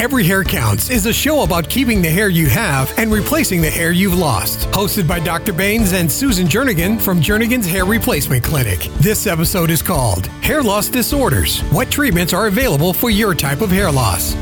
Every 0.00 0.22
Hair 0.22 0.44
Counts 0.44 0.90
is 0.90 1.06
a 1.06 1.12
show 1.12 1.42
about 1.42 1.68
keeping 1.68 2.00
the 2.00 2.08
hair 2.08 2.28
you 2.28 2.46
have 2.46 2.96
and 2.98 3.10
replacing 3.10 3.60
the 3.60 3.68
hair 3.68 3.90
you've 3.90 4.16
lost. 4.16 4.68
Hosted 4.68 5.08
by 5.08 5.18
Dr. 5.18 5.52
Baines 5.52 5.92
and 5.92 6.10
Susan 6.10 6.46
Jernigan 6.46 7.00
from 7.00 7.20
Jernigan's 7.20 7.66
Hair 7.66 7.84
Replacement 7.84 8.44
Clinic. 8.44 8.78
This 8.98 9.26
episode 9.26 9.70
is 9.70 9.82
called 9.82 10.28
Hair 10.40 10.62
Loss 10.62 10.90
Disorders. 10.90 11.62
What 11.72 11.90
treatments 11.90 12.32
are 12.32 12.46
available 12.46 12.92
for 12.92 13.10
your 13.10 13.34
type 13.34 13.60
of 13.60 13.72
hair 13.72 13.90
loss? 13.90 14.36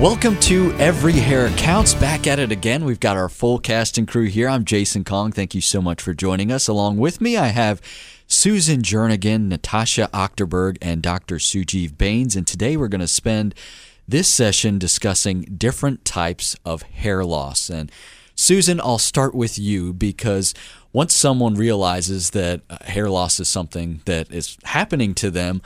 Welcome 0.00 0.36
to 0.40 0.72
Every 0.80 1.12
Hair 1.12 1.50
Counts. 1.50 1.94
Back 1.94 2.26
at 2.26 2.40
it 2.40 2.50
again. 2.50 2.84
We've 2.84 2.98
got 2.98 3.16
our 3.16 3.28
full 3.28 3.60
cast 3.60 3.96
and 3.98 4.08
crew 4.08 4.26
here. 4.26 4.48
I'm 4.48 4.64
Jason 4.64 5.04
Kong. 5.04 5.30
Thank 5.30 5.54
you 5.54 5.60
so 5.60 5.80
much 5.80 6.02
for 6.02 6.12
joining 6.12 6.50
us. 6.50 6.66
Along 6.66 6.96
with 6.96 7.20
me, 7.20 7.36
I 7.36 7.46
have 7.46 7.80
Susan 8.26 8.82
Jernigan, 8.82 9.46
Natasha 9.46 10.10
Ochterberg, 10.12 10.76
and 10.82 11.02
Dr. 11.02 11.36
Sujeev 11.36 11.96
Baines. 11.96 12.34
And 12.34 12.48
today 12.48 12.76
we're 12.76 12.88
going 12.88 13.00
to 13.00 13.06
spend 13.06 13.54
this 14.08 14.28
session 14.28 14.78
discussing 14.78 15.42
different 15.42 16.04
types 16.04 16.56
of 16.64 16.82
hair 16.82 17.24
loss. 17.24 17.68
And 17.68 17.90
Susan, 18.34 18.80
I'll 18.80 18.98
start 18.98 19.34
with 19.34 19.58
you 19.58 19.92
because 19.92 20.54
once 20.92 21.16
someone 21.16 21.54
realizes 21.54 22.30
that 22.30 22.62
uh, 22.70 22.78
hair 22.84 23.08
loss 23.10 23.40
is 23.40 23.48
something 23.48 24.00
that 24.04 24.30
is 24.30 24.58
happening 24.64 25.14
to 25.14 25.30
them, 25.30 25.62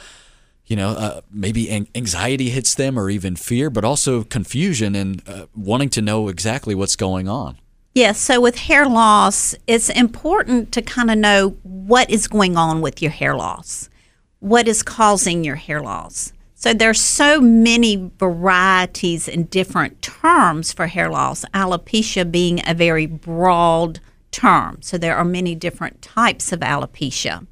you 0.66 0.76
know, 0.76 0.90
uh, 0.90 1.20
maybe 1.30 1.70
anxiety 1.94 2.50
hits 2.50 2.74
them 2.74 2.98
or 2.98 3.10
even 3.10 3.34
fear, 3.34 3.70
but 3.70 3.84
also 3.84 4.22
confusion 4.22 4.94
and 4.94 5.22
uh, 5.28 5.46
wanting 5.54 5.90
to 5.90 6.00
know 6.00 6.28
exactly 6.28 6.74
what's 6.74 6.96
going 6.96 7.28
on. 7.28 7.58
Yes, 7.92 8.20
so 8.20 8.40
with 8.40 8.56
hair 8.56 8.86
loss, 8.86 9.56
it's 9.66 9.88
important 9.88 10.70
to 10.72 10.80
kind 10.80 11.10
of 11.10 11.18
know 11.18 11.56
what 11.64 12.08
is 12.08 12.28
going 12.28 12.56
on 12.56 12.80
with 12.80 13.02
your 13.02 13.10
hair 13.10 13.34
loss. 13.34 13.90
What 14.38 14.68
is 14.68 14.84
causing 14.84 15.42
your 15.42 15.56
hair 15.56 15.82
loss? 15.82 16.32
So 16.60 16.74
there's 16.74 17.00
so 17.00 17.40
many 17.40 18.10
varieties 18.18 19.28
and 19.28 19.48
different 19.48 20.02
terms 20.02 20.72
for 20.72 20.86
hair 20.86 21.10
loss, 21.10 21.44
alopecia 21.54 22.30
being 22.30 22.60
a 22.66 22.74
very 22.74 23.06
broad 23.06 23.98
term. 24.30 24.82
So 24.82 24.98
there 24.98 25.16
are 25.16 25.24
many 25.24 25.54
different 25.54 26.02
types 26.02 26.52
of 26.52 26.60
alopecia 26.60 27.46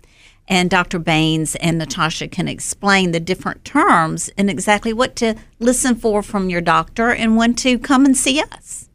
and 0.48 0.70
Dr. 0.70 0.98
Baines 0.98 1.54
and 1.56 1.78
Natasha 1.78 2.26
can 2.26 2.48
explain 2.48 3.12
the 3.12 3.20
different 3.20 3.64
terms 3.64 4.30
and 4.36 4.48
exactly 4.48 4.92
what 4.92 5.14
to 5.16 5.36
listen 5.58 5.94
for 5.94 6.22
from 6.22 6.48
your 6.48 6.62
doctor 6.62 7.10
and 7.10 7.36
when 7.36 7.54
to 7.54 7.78
come 7.78 8.04
and 8.04 8.16
see 8.16 8.40
us. 8.40 8.88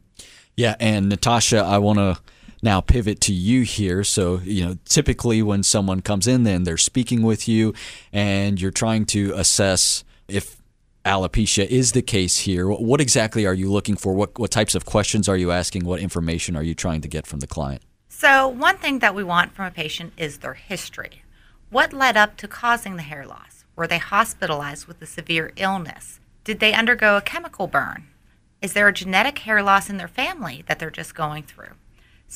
Yeah, 0.56 0.74
and 0.78 1.08
Natasha, 1.08 1.58
I 1.58 1.78
want 1.78 1.98
to 1.98 2.18
now 2.64 2.80
pivot 2.80 3.20
to 3.20 3.32
you 3.32 3.62
here. 3.62 4.02
So, 4.02 4.40
you 4.42 4.64
know, 4.64 4.78
typically 4.86 5.42
when 5.42 5.62
someone 5.62 6.00
comes 6.00 6.26
in, 6.26 6.42
then 6.42 6.64
they're 6.64 6.76
speaking 6.76 7.22
with 7.22 7.46
you 7.46 7.74
and 8.12 8.60
you're 8.60 8.70
trying 8.70 9.04
to 9.06 9.32
assess 9.36 10.02
if 10.26 10.60
alopecia 11.04 11.66
is 11.66 11.92
the 11.92 12.02
case 12.02 12.38
here. 12.38 12.68
What 12.68 13.00
exactly 13.00 13.46
are 13.46 13.54
you 13.54 13.70
looking 13.70 13.96
for? 13.96 14.14
What, 14.14 14.38
what 14.38 14.50
types 14.50 14.74
of 14.74 14.86
questions 14.86 15.28
are 15.28 15.36
you 15.36 15.50
asking? 15.52 15.84
What 15.84 16.00
information 16.00 16.56
are 16.56 16.62
you 16.62 16.74
trying 16.74 17.02
to 17.02 17.08
get 17.08 17.26
from 17.26 17.40
the 17.40 17.46
client? 17.46 17.82
So, 18.08 18.48
one 18.48 18.78
thing 18.78 19.00
that 19.00 19.14
we 19.14 19.22
want 19.22 19.52
from 19.52 19.66
a 19.66 19.70
patient 19.70 20.14
is 20.16 20.38
their 20.38 20.54
history. 20.54 21.22
What 21.68 21.92
led 21.92 22.16
up 22.16 22.36
to 22.38 22.48
causing 22.48 22.96
the 22.96 23.02
hair 23.02 23.26
loss? 23.26 23.64
Were 23.76 23.86
they 23.86 23.98
hospitalized 23.98 24.86
with 24.86 25.02
a 25.02 25.06
severe 25.06 25.52
illness? 25.56 26.20
Did 26.44 26.60
they 26.60 26.72
undergo 26.72 27.16
a 27.16 27.22
chemical 27.22 27.66
burn? 27.66 28.06
Is 28.62 28.72
there 28.72 28.88
a 28.88 28.92
genetic 28.92 29.40
hair 29.40 29.62
loss 29.62 29.90
in 29.90 29.98
their 29.98 30.08
family 30.08 30.64
that 30.68 30.78
they're 30.78 30.90
just 30.90 31.14
going 31.14 31.42
through? 31.42 31.72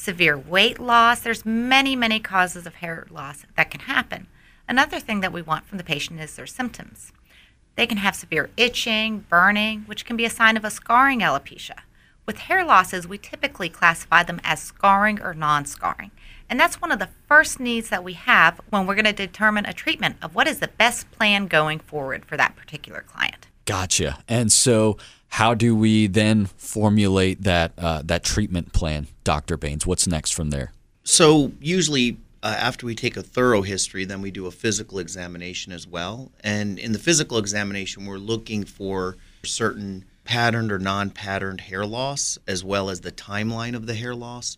Severe 0.00 0.38
weight 0.38 0.78
loss, 0.78 1.18
there's 1.18 1.44
many, 1.44 1.96
many 1.96 2.20
causes 2.20 2.68
of 2.68 2.76
hair 2.76 3.08
loss 3.10 3.44
that 3.56 3.72
can 3.72 3.80
happen. 3.80 4.28
Another 4.68 5.00
thing 5.00 5.22
that 5.22 5.32
we 5.32 5.42
want 5.42 5.66
from 5.66 5.76
the 5.76 5.82
patient 5.82 6.20
is 6.20 6.36
their 6.36 6.46
symptoms. 6.46 7.10
They 7.74 7.84
can 7.84 7.98
have 7.98 8.14
severe 8.14 8.48
itching, 8.56 9.26
burning, 9.28 9.80
which 9.86 10.04
can 10.04 10.16
be 10.16 10.24
a 10.24 10.30
sign 10.30 10.56
of 10.56 10.64
a 10.64 10.70
scarring 10.70 11.18
alopecia. 11.18 11.80
With 12.26 12.38
hair 12.38 12.64
losses, 12.64 13.08
we 13.08 13.18
typically 13.18 13.68
classify 13.68 14.22
them 14.22 14.40
as 14.44 14.62
scarring 14.62 15.20
or 15.20 15.34
non 15.34 15.66
scarring. 15.66 16.12
And 16.48 16.60
that's 16.60 16.80
one 16.80 16.92
of 16.92 17.00
the 17.00 17.10
first 17.26 17.58
needs 17.58 17.88
that 17.88 18.04
we 18.04 18.12
have 18.12 18.60
when 18.70 18.86
we're 18.86 18.94
going 18.94 19.04
to 19.04 19.12
determine 19.12 19.66
a 19.66 19.72
treatment 19.72 20.16
of 20.22 20.32
what 20.32 20.46
is 20.46 20.60
the 20.60 20.68
best 20.68 21.10
plan 21.10 21.48
going 21.48 21.80
forward 21.80 22.24
for 22.24 22.36
that 22.36 22.54
particular 22.54 23.00
client. 23.00 23.48
Gotcha. 23.64 24.20
And 24.28 24.52
so, 24.52 24.96
how 25.28 25.54
do 25.54 25.76
we 25.76 26.06
then 26.06 26.46
formulate 26.46 27.42
that 27.42 27.72
uh, 27.78 28.02
that 28.04 28.24
treatment 28.24 28.72
plan, 28.72 29.08
Dr. 29.24 29.56
Baines? 29.56 29.86
What's 29.86 30.06
next 30.06 30.32
from 30.32 30.50
there? 30.50 30.72
So 31.04 31.52
usually. 31.60 32.18
Uh, 32.40 32.54
after 32.56 32.86
we 32.86 32.94
take 32.94 33.16
a 33.16 33.22
thorough 33.22 33.62
history, 33.62 34.04
then 34.04 34.22
we 34.22 34.30
do 34.30 34.46
a 34.46 34.52
physical 34.52 35.00
examination 35.00 35.72
as 35.72 35.88
well. 35.88 36.30
And 36.44 36.78
in 36.78 36.92
the 36.92 36.98
physical 37.00 37.36
examination, 37.36 38.06
we're 38.06 38.18
looking 38.18 38.62
for 38.62 39.16
certain 39.44 40.04
patterned 40.22 40.70
or 40.70 40.78
non 40.78 41.10
patterned 41.10 41.62
hair 41.62 41.84
loss, 41.84 42.38
as 42.46 42.62
well 42.62 42.90
as 42.90 43.00
the 43.00 43.10
timeline 43.10 43.74
of 43.74 43.86
the 43.86 43.94
hair 43.94 44.14
loss. 44.14 44.56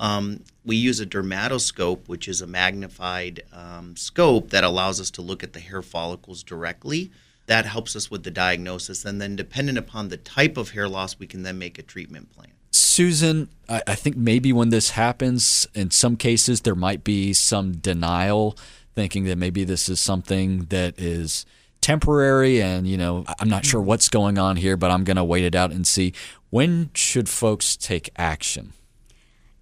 Um, 0.00 0.42
we 0.64 0.76
use 0.76 0.98
a 0.98 1.06
dermatoscope, 1.06 2.08
which 2.08 2.26
is 2.26 2.40
a 2.40 2.46
magnified 2.46 3.42
um, 3.52 3.94
scope 3.96 4.48
that 4.50 4.64
allows 4.64 4.98
us 4.98 5.10
to 5.12 5.22
look 5.22 5.44
at 5.44 5.52
the 5.52 5.60
hair 5.60 5.82
follicles 5.82 6.42
directly. 6.42 7.10
That 7.50 7.66
helps 7.66 7.96
us 7.96 8.12
with 8.12 8.22
the 8.22 8.30
diagnosis. 8.30 9.04
And 9.04 9.20
then, 9.20 9.34
dependent 9.34 9.76
upon 9.76 10.08
the 10.08 10.16
type 10.16 10.56
of 10.56 10.70
hair 10.70 10.88
loss, 10.88 11.18
we 11.18 11.26
can 11.26 11.42
then 11.42 11.58
make 11.58 11.80
a 11.80 11.82
treatment 11.82 12.30
plan. 12.30 12.52
Susan, 12.70 13.48
I, 13.68 13.82
I 13.88 13.94
think 13.96 14.16
maybe 14.16 14.52
when 14.52 14.68
this 14.68 14.90
happens, 14.90 15.66
in 15.74 15.90
some 15.90 16.16
cases, 16.16 16.60
there 16.60 16.76
might 16.76 17.02
be 17.02 17.32
some 17.32 17.72
denial, 17.72 18.56
thinking 18.94 19.24
that 19.24 19.36
maybe 19.36 19.64
this 19.64 19.88
is 19.88 19.98
something 19.98 20.66
that 20.66 20.96
is 20.96 21.44
temporary 21.80 22.60
and 22.60 22.86
you 22.86 22.98
know 22.98 23.24
i'm 23.38 23.48
not 23.48 23.64
sure 23.64 23.80
mm-hmm. 23.80 23.88
what's 23.88 24.10
going 24.10 24.36
on 24.36 24.56
here 24.56 24.76
but 24.76 24.90
i'm 24.90 25.02
going 25.02 25.16
to 25.16 25.24
wait 25.24 25.44
it 25.44 25.54
out 25.54 25.72
and 25.72 25.86
see 25.86 26.12
when 26.50 26.90
should 26.92 27.26
folks 27.26 27.74
take 27.74 28.10
action 28.16 28.74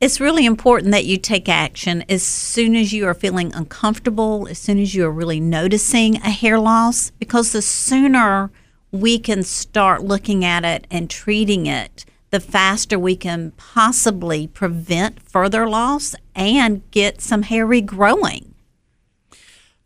it's 0.00 0.20
really 0.20 0.46
important 0.46 0.92
that 0.92 1.06
you 1.06 1.18
take 1.18 1.48
action 1.48 2.04
as 2.08 2.22
soon 2.22 2.76
as 2.76 2.92
you 2.92 3.06
are 3.06 3.14
feeling 3.14 3.52
uncomfortable, 3.54 4.46
as 4.48 4.58
soon 4.58 4.78
as 4.78 4.94
you 4.94 5.04
are 5.04 5.10
really 5.10 5.40
noticing 5.40 6.16
a 6.16 6.30
hair 6.30 6.58
loss, 6.58 7.10
because 7.18 7.52
the 7.52 7.62
sooner 7.62 8.50
we 8.92 9.18
can 9.18 9.42
start 9.42 10.02
looking 10.02 10.44
at 10.44 10.64
it 10.64 10.86
and 10.90 11.10
treating 11.10 11.66
it, 11.66 12.04
the 12.30 12.40
faster 12.40 12.98
we 12.98 13.16
can 13.16 13.50
possibly 13.52 14.46
prevent 14.46 15.20
further 15.20 15.68
loss 15.68 16.14
and 16.34 16.88
get 16.90 17.20
some 17.20 17.42
hair 17.42 17.66
regrowing. 17.66 18.52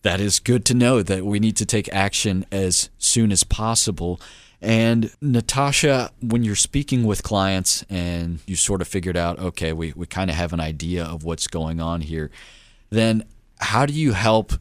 That 0.03 0.21
is 0.21 0.41
good 0.41 0.65
to 0.67 0.75
know 0.75 1.03
that 1.03 1.25
we 1.25 1.39
need 1.39 1.57
to 1.59 1.67
take 1.67 1.89
action 1.93 2.45
as 2.51 2.91
soon 2.99 3.33
as 3.33 3.45
possible. 3.45 4.21
And 4.63 5.11
Natasha, 5.21 6.13
when 6.21 6.45
you're 6.45 6.55
speaking 6.55 7.03
with 7.05 7.25
clients 7.25 7.85
and 7.91 8.39
you 8.47 8.55
sort 8.55 8.81
of 8.81 8.87
figured 8.87 9.17
out, 9.17 9.41
okay, 9.41 9.73
we, 9.73 9.93
we 9.97 10.07
kind 10.07 10.31
of 10.31 10.37
have 10.37 10.53
an 10.53 10.61
idea 10.61 11.05
of 11.05 11.25
what's 11.25 11.49
going 11.49 11.81
on 11.81 12.01
here, 12.01 12.31
then 12.89 13.25
how 13.59 13.87
do 13.87 13.93
you 13.93 14.13
help 14.13 14.53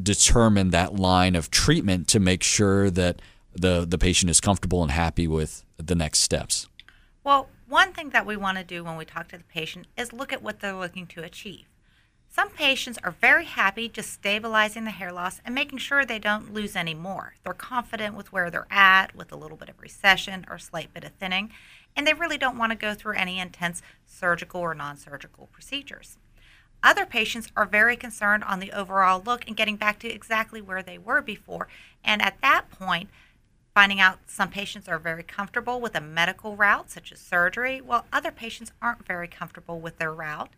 determine 0.00 0.68
that 0.70 0.96
line 0.96 1.34
of 1.34 1.50
treatment 1.50 2.08
to 2.08 2.20
make 2.20 2.42
sure 2.42 2.90
that 2.90 3.22
the, 3.54 3.86
the 3.88 3.96
patient 3.96 4.28
is 4.28 4.38
comfortable 4.38 4.82
and 4.82 4.92
happy 4.92 5.26
with 5.26 5.64
the 5.78 5.94
next 5.94 6.20
steps? 6.20 6.68
Well, 7.24 7.48
one 7.66 7.92
thing 7.94 8.10
that 8.10 8.26
we 8.26 8.36
want 8.36 8.58
to 8.58 8.64
do 8.64 8.84
when 8.84 8.96
we 8.96 9.06
talk 9.06 9.28
to 9.28 9.38
the 9.38 9.44
patient 9.44 9.86
is 9.96 10.12
look 10.12 10.30
at 10.30 10.42
what 10.42 10.60
they're 10.60 10.76
looking 10.76 11.06
to 11.08 11.22
achieve. 11.22 11.64
Some 12.30 12.50
patients 12.50 12.98
are 13.02 13.16
very 13.20 13.46
happy 13.46 13.88
just 13.88 14.12
stabilizing 14.12 14.84
the 14.84 14.90
hair 14.90 15.12
loss 15.12 15.40
and 15.44 15.54
making 15.54 15.78
sure 15.78 16.04
they 16.04 16.18
don't 16.18 16.52
lose 16.52 16.76
any 16.76 16.94
more. 16.94 17.34
They're 17.42 17.54
confident 17.54 18.14
with 18.14 18.32
where 18.32 18.50
they're 18.50 18.66
at, 18.70 19.14
with 19.16 19.32
a 19.32 19.36
little 19.36 19.56
bit 19.56 19.68
of 19.68 19.80
recession 19.80 20.46
or 20.48 20.58
slight 20.58 20.92
bit 20.92 21.04
of 21.04 21.12
thinning, 21.12 21.50
and 21.96 22.06
they 22.06 22.14
really 22.14 22.38
don't 22.38 22.58
want 22.58 22.70
to 22.70 22.78
go 22.78 22.94
through 22.94 23.16
any 23.16 23.40
intense 23.40 23.82
surgical 24.06 24.60
or 24.60 24.74
non 24.74 24.96
surgical 24.96 25.48
procedures. 25.52 26.18
Other 26.82 27.06
patients 27.06 27.50
are 27.56 27.66
very 27.66 27.96
concerned 27.96 28.44
on 28.44 28.60
the 28.60 28.72
overall 28.72 29.20
look 29.24 29.46
and 29.48 29.56
getting 29.56 29.76
back 29.76 29.98
to 30.00 30.08
exactly 30.08 30.60
where 30.60 30.82
they 30.82 30.96
were 30.96 31.20
before. 31.20 31.66
And 32.04 32.22
at 32.22 32.40
that 32.42 32.70
point, 32.70 33.08
finding 33.74 34.00
out 34.00 34.18
some 34.26 34.50
patients 34.50 34.86
are 34.86 34.98
very 34.98 35.24
comfortable 35.24 35.80
with 35.80 35.96
a 35.96 36.00
medical 36.00 36.54
route, 36.54 36.90
such 36.90 37.10
as 37.10 37.18
surgery, 37.18 37.80
while 37.80 38.06
other 38.12 38.30
patients 38.30 38.72
aren't 38.80 39.06
very 39.06 39.28
comfortable 39.28 39.80
with 39.80 39.98
their 39.98 40.12
route. 40.12 40.50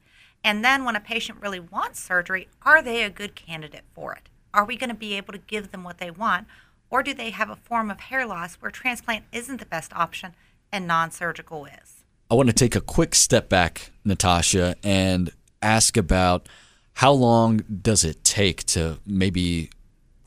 And 0.42 0.64
then 0.64 0.84
when 0.84 0.96
a 0.96 1.00
patient 1.00 1.40
really 1.40 1.60
wants 1.60 2.02
surgery, 2.02 2.48
are 2.62 2.82
they 2.82 3.02
a 3.02 3.10
good 3.10 3.34
candidate 3.34 3.84
for 3.94 4.14
it? 4.14 4.28
Are 4.52 4.64
we 4.64 4.76
going 4.76 4.90
to 4.90 4.96
be 4.96 5.14
able 5.14 5.32
to 5.32 5.38
give 5.38 5.70
them 5.70 5.84
what 5.84 5.98
they 5.98 6.10
want? 6.10 6.46
Or 6.88 7.02
do 7.02 7.14
they 7.14 7.30
have 7.30 7.50
a 7.50 7.56
form 7.56 7.90
of 7.90 8.00
hair 8.00 8.26
loss 8.26 8.56
where 8.56 8.70
transplant 8.70 9.24
isn't 9.32 9.58
the 9.58 9.66
best 9.66 9.92
option 9.94 10.34
and 10.72 10.86
non 10.86 11.10
surgical 11.10 11.66
is? 11.66 12.04
I 12.30 12.34
want 12.34 12.48
to 12.48 12.54
take 12.54 12.74
a 12.74 12.80
quick 12.80 13.14
step 13.14 13.48
back, 13.48 13.90
Natasha, 14.04 14.76
and 14.82 15.30
ask 15.62 15.96
about 15.96 16.48
how 16.94 17.12
long 17.12 17.58
does 17.82 18.04
it 18.04 18.24
take 18.24 18.64
to 18.66 18.98
maybe 19.06 19.70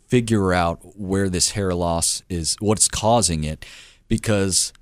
figure 0.08 0.54
out 0.54 0.80
where 0.98 1.30
this 1.30 1.52
hair 1.52 1.74
loss 1.74 2.24
is, 2.30 2.56
what's 2.60 2.88
causing 2.88 3.44
it? 3.44 3.66
Because 4.08 4.74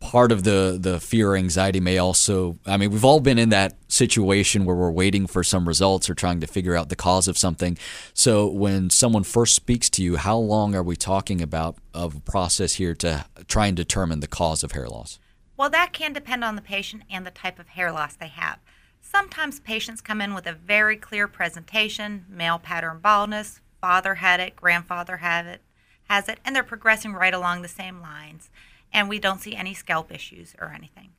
part 0.00 0.30
of 0.30 0.44
the 0.44 0.78
the 0.80 1.00
fear 1.00 1.32
or 1.32 1.36
anxiety 1.36 1.80
may 1.80 1.98
also 1.98 2.56
i 2.66 2.76
mean 2.76 2.90
we've 2.90 3.04
all 3.04 3.18
been 3.20 3.38
in 3.38 3.48
that 3.48 3.74
situation 3.88 4.64
where 4.64 4.76
we're 4.76 4.90
waiting 4.90 5.26
for 5.26 5.42
some 5.42 5.66
results 5.66 6.08
or 6.08 6.14
trying 6.14 6.40
to 6.40 6.46
figure 6.46 6.76
out 6.76 6.88
the 6.88 6.96
cause 6.96 7.26
of 7.26 7.38
something. 7.38 7.76
So 8.12 8.46
when 8.46 8.90
someone 8.90 9.24
first 9.24 9.54
speaks 9.54 9.88
to 9.90 10.02
you 10.02 10.16
how 10.16 10.36
long 10.36 10.74
are 10.74 10.82
we 10.82 10.94
talking 10.94 11.40
about 11.40 11.76
of 11.92 12.16
a 12.16 12.20
process 12.20 12.74
here 12.74 12.94
to 12.96 13.24
try 13.48 13.66
and 13.66 13.76
determine 13.76 14.20
the 14.20 14.28
cause 14.28 14.62
of 14.62 14.72
hair 14.72 14.88
loss? 14.88 15.18
Well 15.56 15.70
that 15.70 15.92
can 15.92 16.12
depend 16.12 16.44
on 16.44 16.54
the 16.54 16.62
patient 16.62 17.02
and 17.10 17.26
the 17.26 17.30
type 17.30 17.58
of 17.58 17.68
hair 17.68 17.90
loss 17.90 18.14
they 18.14 18.28
have. 18.28 18.58
Sometimes 19.00 19.58
patients 19.58 20.00
come 20.00 20.20
in 20.20 20.34
with 20.34 20.46
a 20.46 20.52
very 20.52 20.96
clear 20.96 21.26
presentation 21.26 22.26
male 22.28 22.58
pattern 22.58 23.00
baldness 23.02 23.60
father 23.80 24.16
had 24.16 24.40
it 24.40 24.56
grandfather 24.56 25.18
had 25.18 25.46
it 25.46 25.62
has 26.08 26.28
it 26.28 26.40
and 26.44 26.54
they're 26.54 26.62
progressing 26.62 27.12
right 27.12 27.34
along 27.34 27.62
the 27.62 27.68
same 27.68 28.00
lines 28.00 28.50
and 28.92 29.08
we 29.08 29.18
don't 29.18 29.40
see 29.40 29.54
any 29.54 29.74
scalp 29.74 30.12
issues 30.12 30.54
or 30.60 30.72
anything. 30.72 31.10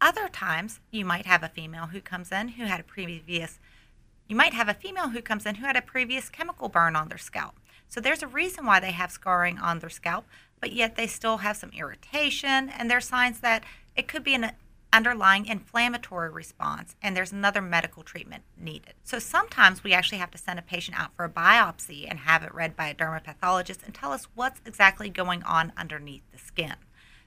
Other 0.00 0.28
times, 0.28 0.80
you 0.90 1.04
might 1.04 1.26
have 1.26 1.42
a 1.42 1.48
female 1.48 1.86
who 1.86 2.00
comes 2.00 2.32
in 2.32 2.48
who 2.48 2.64
had 2.64 2.80
a 2.80 2.84
previous 2.84 3.58
you 4.28 4.36
might 4.36 4.54
have 4.54 4.68
a 4.68 4.74
female 4.74 5.10
who 5.10 5.20
comes 5.20 5.44
in 5.44 5.56
who 5.56 5.66
had 5.66 5.76
a 5.76 5.82
previous 5.82 6.30
chemical 6.30 6.70
burn 6.70 6.96
on 6.96 7.08
their 7.08 7.18
scalp. 7.18 7.60
So 7.88 8.00
there's 8.00 8.22
a 8.22 8.26
reason 8.26 8.64
why 8.64 8.80
they 8.80 8.92
have 8.92 9.10
scarring 9.10 9.58
on 9.58 9.80
their 9.80 9.90
scalp, 9.90 10.24
but 10.58 10.72
yet 10.72 10.96
they 10.96 11.06
still 11.06 11.38
have 11.38 11.56
some 11.58 11.70
irritation 11.76 12.70
and 12.70 12.90
there's 12.90 13.06
signs 13.06 13.40
that 13.40 13.64
it 13.94 14.08
could 14.08 14.24
be 14.24 14.34
an 14.34 14.52
underlying 14.92 15.46
inflammatory 15.46 16.30
response 16.30 16.96
and 17.02 17.16
there's 17.16 17.32
another 17.32 17.60
medical 17.60 18.02
treatment 18.02 18.44
needed. 18.56 18.94
So 19.04 19.18
sometimes 19.18 19.84
we 19.84 19.92
actually 19.92 20.18
have 20.18 20.30
to 20.30 20.38
send 20.38 20.58
a 20.58 20.62
patient 20.62 20.98
out 20.98 21.14
for 21.14 21.24
a 21.24 21.30
biopsy 21.30 22.06
and 22.08 22.20
have 22.20 22.42
it 22.42 22.54
read 22.54 22.76
by 22.76 22.88
a 22.88 22.94
dermapathologist 22.94 23.84
and 23.84 23.94
tell 23.94 24.12
us 24.12 24.28
what's 24.34 24.60
exactly 24.64 25.08
going 25.08 25.42
on 25.42 25.72
underneath 25.76 26.22
the 26.32 26.38
skin. 26.38 26.76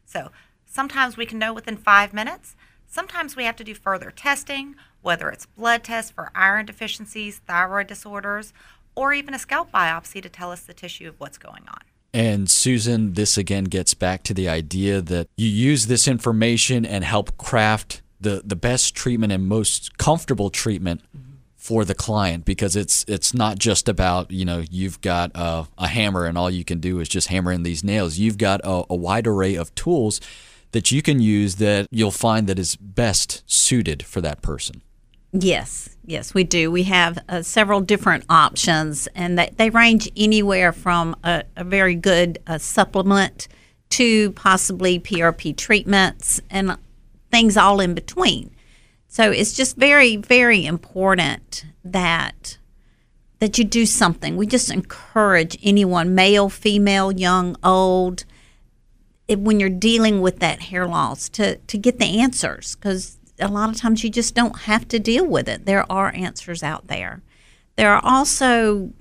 So 0.06 0.32
sometimes 0.66 1.18
we 1.18 1.26
can 1.26 1.40
know 1.40 1.54
within 1.54 1.78
five 1.78 2.14
minutes. 2.14 2.56
Sometimes 2.88 3.36
we 3.36 3.44
have 3.46 3.56
to 3.58 3.64
do 3.64 3.74
further 3.74 4.12
testing, 4.12 4.76
whether 5.02 5.30
it's 5.30 5.46
blood 5.46 5.84
tests 5.84 6.12
for 6.12 6.32
iron 6.36 6.66
deficiencies, 6.66 7.40
thyroid 7.40 7.88
disorders, 7.88 8.54
or 8.96 9.14
even 9.14 9.34
a 9.34 9.40
scalp 9.40 9.72
biopsy 9.72 10.22
to 10.22 10.30
tell 10.30 10.52
us 10.52 10.62
the 10.62 10.74
tissue 10.74 11.08
of 11.08 11.20
what's 11.20 11.38
going 11.38 11.64
on. 11.68 11.82
And 12.14 12.50
Susan, 12.50 13.14
this 13.14 13.38
again 13.38 13.66
gets 13.66 13.94
back 13.94 14.24
to 14.24 14.34
the 14.34 14.48
idea 14.48 15.02
that 15.02 15.28
you 15.36 15.50
use 15.50 15.88
this 15.88 16.08
information 16.08 16.86
and 16.86 17.04
help 17.04 17.36
craft 17.38 18.02
the, 18.22 18.42
the 18.46 18.56
best 18.56 18.96
treatment 18.96 19.34
and 19.34 19.46
most 19.46 19.98
comfortable 19.98 20.50
treatment 20.50 21.02
for 21.66 21.84
the 21.84 21.96
client 21.96 22.46
because 22.46 22.76
it's 22.76 23.04
it's 23.08 23.34
not 23.34 23.58
just 23.58 23.90
about 23.90 24.30
you 24.30 24.46
know 24.46 24.64
you've 24.70 25.02
got 25.02 25.32
a, 25.34 25.66
a 25.80 25.88
hammer 25.88 26.26
and 26.26 26.38
all 26.38 26.52
you 26.52 26.64
can 26.64 26.80
do 26.80 27.00
is 27.00 27.10
just 27.10 27.30
hammer 27.30 27.52
in 27.52 27.64
these 27.64 27.84
nails. 27.84 28.20
You've 28.20 28.38
got 28.38 28.62
a, 28.64 28.84
a 28.88 28.96
wide 28.96 29.26
array 29.26 29.56
of 29.56 29.74
tools 29.74 30.22
that 30.74 30.92
you 30.92 31.02
can 31.02 31.20
use 31.20 31.56
that 31.56 31.88
you'll 31.90 32.12
find 32.12 32.46
that 32.46 32.60
is 32.60 32.76
best 32.76 33.42
suited 33.48 34.04
for 34.04 34.22
that 34.22 34.44
person. 34.44 34.84
Yes, 35.34 35.90
yes, 36.06 36.36
we 36.36 36.44
do. 36.44 36.70
We 36.70 36.84
have 36.84 37.18
uh, 37.28 37.42
several 37.42 37.82
different 37.82 38.26
options, 38.30 39.08
and 39.16 39.40
they, 39.40 39.52
they 39.58 39.72
range 39.72 40.08
anywhere 40.16 40.72
from 40.72 41.16
a, 41.24 41.44
a 41.58 41.64
very 41.64 41.96
good 41.96 42.38
uh, 42.46 42.60
supplement 42.60 43.48
to 43.90 44.32
possibly 44.34 45.00
PRP 45.00 45.58
treatments 45.58 46.42
and 46.52 46.78
things 47.32 47.58
all 47.58 47.80
in 47.80 47.96
between. 47.96 48.55
So 49.16 49.32
it's 49.32 49.54
just 49.54 49.78
very, 49.78 50.18
very 50.18 50.66
important 50.66 51.64
that 51.86 52.58
that 53.40 53.58
you 53.58 53.64
do 53.64 53.86
something. 53.86 54.36
We 54.36 54.46
just 54.46 54.70
encourage 54.70 55.58
anyone, 55.64 56.14
male, 56.16 56.50
female, 56.50 57.14
young, 57.14 57.56
old, 57.64 58.26
it, 59.30 59.40
when 59.40 59.58
you're 59.58 59.70
dealing 59.70 60.20
with 60.20 60.40
that 60.40 60.64
hair 60.64 60.86
loss, 60.86 61.30
to 61.30 61.56
to 61.56 61.78
get 61.78 61.98
the 61.98 62.20
answers 62.20 62.76
because 62.76 63.18
a 63.40 63.48
lot 63.48 63.70
of 63.70 63.78
times 63.78 64.04
you 64.04 64.10
just 64.10 64.36
don't 64.36 64.64
have 64.64 64.86
to 64.90 65.00
deal 65.00 65.26
with 65.26 65.48
it. 65.48 65.66
There 65.66 65.90
are 65.90 66.14
answers 66.14 66.62
out 66.62 66.88
there. 66.88 67.22
There 67.78 67.94
are 67.94 68.04
also 68.04 68.92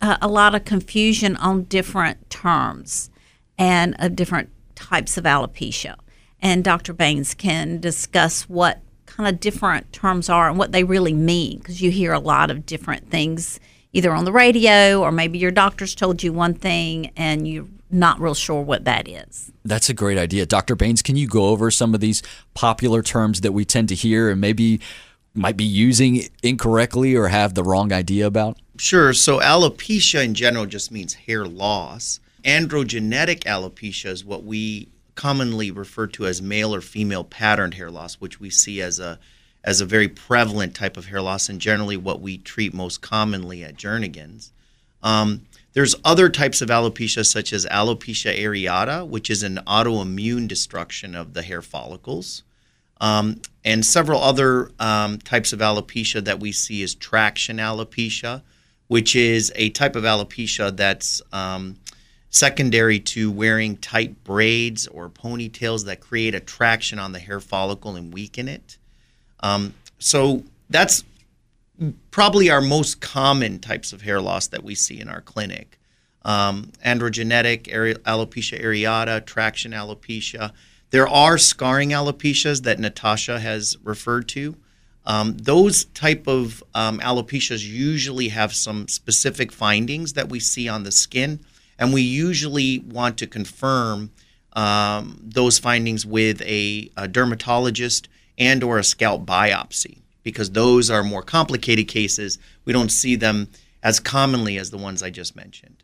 uh, 0.00 0.18
a 0.22 0.28
lot 0.28 0.54
of 0.54 0.64
confusion 0.64 1.34
on 1.38 1.64
different 1.64 2.30
terms 2.30 3.10
and 3.58 3.96
of 3.98 4.14
different 4.14 4.50
types 4.76 5.16
of 5.16 5.24
alopecia. 5.24 5.96
And 6.40 6.62
Dr. 6.62 6.92
Baines 6.92 7.34
can 7.34 7.80
discuss 7.80 8.42
what 8.42 8.83
kind 9.16 9.28
of 9.28 9.40
different 9.40 9.92
terms 9.92 10.28
are 10.28 10.48
and 10.48 10.58
what 10.58 10.72
they 10.72 10.82
really 10.82 11.12
mean 11.12 11.58
because 11.58 11.80
you 11.80 11.90
hear 11.90 12.12
a 12.12 12.18
lot 12.18 12.50
of 12.50 12.66
different 12.66 13.10
things 13.10 13.60
either 13.92 14.12
on 14.12 14.24
the 14.24 14.32
radio 14.32 15.00
or 15.00 15.12
maybe 15.12 15.38
your 15.38 15.52
doctor's 15.52 15.94
told 15.94 16.22
you 16.22 16.32
one 16.32 16.52
thing 16.52 17.12
and 17.16 17.46
you're 17.46 17.66
not 17.90 18.20
real 18.20 18.34
sure 18.34 18.60
what 18.60 18.84
that 18.84 19.06
is. 19.06 19.52
That's 19.64 19.88
a 19.88 19.94
great 19.94 20.18
idea. 20.18 20.46
Dr. 20.46 20.74
Baines, 20.74 21.00
can 21.00 21.16
you 21.16 21.28
go 21.28 21.46
over 21.46 21.70
some 21.70 21.94
of 21.94 22.00
these 22.00 22.22
popular 22.54 23.02
terms 23.02 23.42
that 23.42 23.52
we 23.52 23.64
tend 23.64 23.88
to 23.90 23.94
hear 23.94 24.30
and 24.30 24.40
maybe 24.40 24.80
might 25.32 25.56
be 25.56 25.64
using 25.64 26.24
incorrectly 26.42 27.14
or 27.14 27.28
have 27.28 27.54
the 27.54 27.62
wrong 27.62 27.92
idea 27.92 28.26
about? 28.26 28.58
Sure. 28.78 29.12
So, 29.12 29.38
alopecia 29.38 30.24
in 30.24 30.34
general 30.34 30.66
just 30.66 30.90
means 30.90 31.14
hair 31.14 31.46
loss. 31.46 32.18
Androgenetic 32.44 33.44
alopecia 33.44 34.06
is 34.06 34.24
what 34.24 34.42
we 34.44 34.88
commonly 35.14 35.70
referred 35.70 36.12
to 36.14 36.26
as 36.26 36.42
male 36.42 36.74
or 36.74 36.80
female 36.80 37.24
patterned 37.24 37.74
hair 37.74 37.90
loss, 37.90 38.14
which 38.14 38.40
we 38.40 38.50
see 38.50 38.80
as 38.80 38.98
a 38.98 39.18
as 39.62 39.80
a 39.80 39.86
very 39.86 40.08
prevalent 40.08 40.74
type 40.74 40.96
of 40.96 41.06
hair 41.06 41.22
loss 41.22 41.48
and 41.48 41.60
generally 41.60 41.96
what 41.96 42.20
we 42.20 42.36
treat 42.36 42.74
most 42.74 43.00
commonly 43.00 43.64
at 43.64 43.76
Jernigan's. 43.76 44.52
Um, 45.02 45.46
there's 45.72 45.94
other 46.04 46.28
types 46.28 46.60
of 46.60 46.68
alopecia, 46.68 47.24
such 47.26 47.52
as 47.52 47.66
alopecia 47.66 48.38
areata, 48.38 49.06
which 49.06 49.30
is 49.30 49.42
an 49.42 49.60
autoimmune 49.66 50.46
destruction 50.46 51.14
of 51.14 51.34
the 51.34 51.42
hair 51.42 51.62
follicles. 51.62 52.42
Um, 53.00 53.40
and 53.64 53.84
several 53.84 54.22
other 54.22 54.70
um, 54.78 55.18
types 55.18 55.52
of 55.52 55.58
alopecia 55.58 56.24
that 56.24 56.40
we 56.40 56.52
see 56.52 56.82
is 56.82 56.94
traction 56.94 57.56
alopecia, 57.56 58.42
which 58.86 59.16
is 59.16 59.52
a 59.56 59.70
type 59.70 59.96
of 59.96 60.04
alopecia 60.04 60.74
that's 60.74 61.20
um, 61.32 61.76
secondary 62.34 62.98
to 62.98 63.30
wearing 63.30 63.76
tight 63.76 64.24
braids 64.24 64.88
or 64.88 65.08
ponytails 65.08 65.84
that 65.84 66.00
create 66.00 66.34
a 66.34 66.40
traction 66.40 66.98
on 66.98 67.12
the 67.12 67.18
hair 67.20 67.38
follicle 67.38 67.94
and 67.94 68.12
weaken 68.12 68.48
it. 68.48 68.76
Um, 69.38 69.72
so 70.00 70.42
that's 70.68 71.04
probably 72.10 72.50
our 72.50 72.60
most 72.60 73.00
common 73.00 73.60
types 73.60 73.92
of 73.92 74.02
hair 74.02 74.20
loss 74.20 74.48
that 74.48 74.64
we 74.64 74.74
see 74.74 74.98
in 74.98 75.08
our 75.08 75.20
clinic. 75.20 75.78
Um, 76.24 76.72
androgenetic 76.84 77.68
alopecia 78.02 78.60
areata, 78.60 79.24
traction 79.24 79.70
alopecia. 79.70 80.50
There 80.90 81.06
are 81.06 81.38
scarring 81.38 81.90
alopecias 81.90 82.64
that 82.64 82.80
Natasha 82.80 83.38
has 83.38 83.76
referred 83.84 84.26
to. 84.30 84.56
Um, 85.06 85.36
those 85.36 85.84
type 85.84 86.26
of 86.26 86.64
um, 86.74 86.98
alopecias 86.98 87.64
usually 87.64 88.28
have 88.30 88.52
some 88.52 88.88
specific 88.88 89.52
findings 89.52 90.14
that 90.14 90.28
we 90.28 90.40
see 90.40 90.68
on 90.68 90.82
the 90.82 90.90
skin 90.90 91.38
and 91.78 91.92
we 91.92 92.02
usually 92.02 92.80
want 92.80 93.18
to 93.18 93.26
confirm 93.26 94.10
um, 94.54 95.18
those 95.22 95.58
findings 95.58 96.06
with 96.06 96.40
a, 96.42 96.90
a 96.96 97.08
dermatologist 97.08 98.08
and 98.38 98.62
or 98.62 98.78
a 98.78 98.84
scalp 98.84 99.26
biopsy 99.26 99.98
because 100.22 100.50
those 100.52 100.90
are 100.90 101.02
more 101.02 101.22
complicated 101.22 101.88
cases. 101.88 102.38
We 102.64 102.72
don't 102.72 102.90
see 102.90 103.16
them 103.16 103.48
as 103.82 104.00
commonly 104.00 104.58
as 104.58 104.70
the 104.70 104.78
ones 104.78 105.02
I 105.02 105.10
just 105.10 105.36
mentioned. 105.36 105.82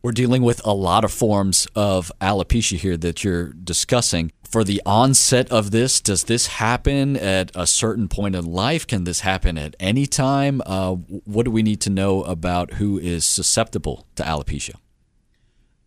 We're 0.00 0.12
dealing 0.12 0.42
with 0.42 0.64
a 0.64 0.72
lot 0.72 1.04
of 1.04 1.12
forms 1.12 1.66
of 1.74 2.12
alopecia 2.20 2.78
here 2.78 2.96
that 2.96 3.24
you're 3.24 3.48
discussing. 3.48 4.30
For 4.48 4.62
the 4.62 4.80
onset 4.86 5.50
of 5.50 5.72
this, 5.72 6.00
does 6.00 6.24
this 6.24 6.46
happen 6.46 7.16
at 7.16 7.50
a 7.54 7.66
certain 7.66 8.08
point 8.08 8.36
in 8.36 8.46
life? 8.46 8.86
Can 8.86 9.04
this 9.04 9.20
happen 9.20 9.58
at 9.58 9.74
any 9.80 10.06
time? 10.06 10.62
Uh, 10.64 10.94
what 10.94 11.44
do 11.44 11.50
we 11.50 11.64
need 11.64 11.80
to 11.82 11.90
know 11.90 12.22
about 12.22 12.74
who 12.74 12.96
is 12.98 13.26
susceptible 13.26 14.06
to 14.14 14.22
alopecia? 14.22 14.76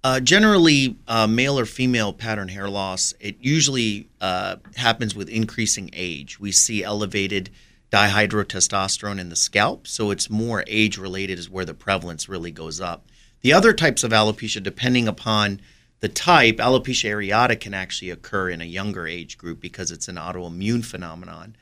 Uh, 0.03 0.20
generally, 0.20 0.98
uh, 1.08 1.27
male 1.27 1.60
or 1.60 1.65
female 1.65 2.12
pattern 2.12 2.48
hair 2.48 2.70
loss, 2.70 3.13
it 3.20 3.36
usually 3.39 4.10
uh, 4.20 4.55
happens 4.75 5.15
with 5.15 5.29
increasing 5.29 5.91
age. 5.93 6.39
We 6.39 6.51
see 6.51 6.84
elevated 6.84 7.51
dihydrotestosterone 7.91 9.20
in 9.20 9.29
the 9.29 9.36
scalp, 9.36 9.86
so 9.86 10.10
it's 10.10 10.29
more 10.29 10.63
age 10.65 10.98
related, 10.98 11.38
is 11.38 11.50
where 11.50 11.65
the 11.65 11.75
prevalence 11.75 12.27
really 12.27 12.51
goes 12.51 12.81
up. 12.81 13.05
The 13.41 13.53
other 13.53 13.74
types 13.74 14.03
of 14.03 14.12
alopecia, 14.12 14.63
depending 14.63 15.08
upon 15.08 15.62
the 16.00 16.10
type, 16.10 16.58
alopecia 16.58 17.12
areata 17.12 17.60
can 17.60 17.75
actually 17.75 18.10
occur 18.10 18.50
in 18.50 18.62
a 18.62 18.65
younger 18.65 19.05
age 19.05 19.38
group 19.38 19.60
because 19.60 19.91
it's 19.91 20.08
an 20.08 20.15
autoimmune 20.15 20.84
phenomenon. 20.84 21.55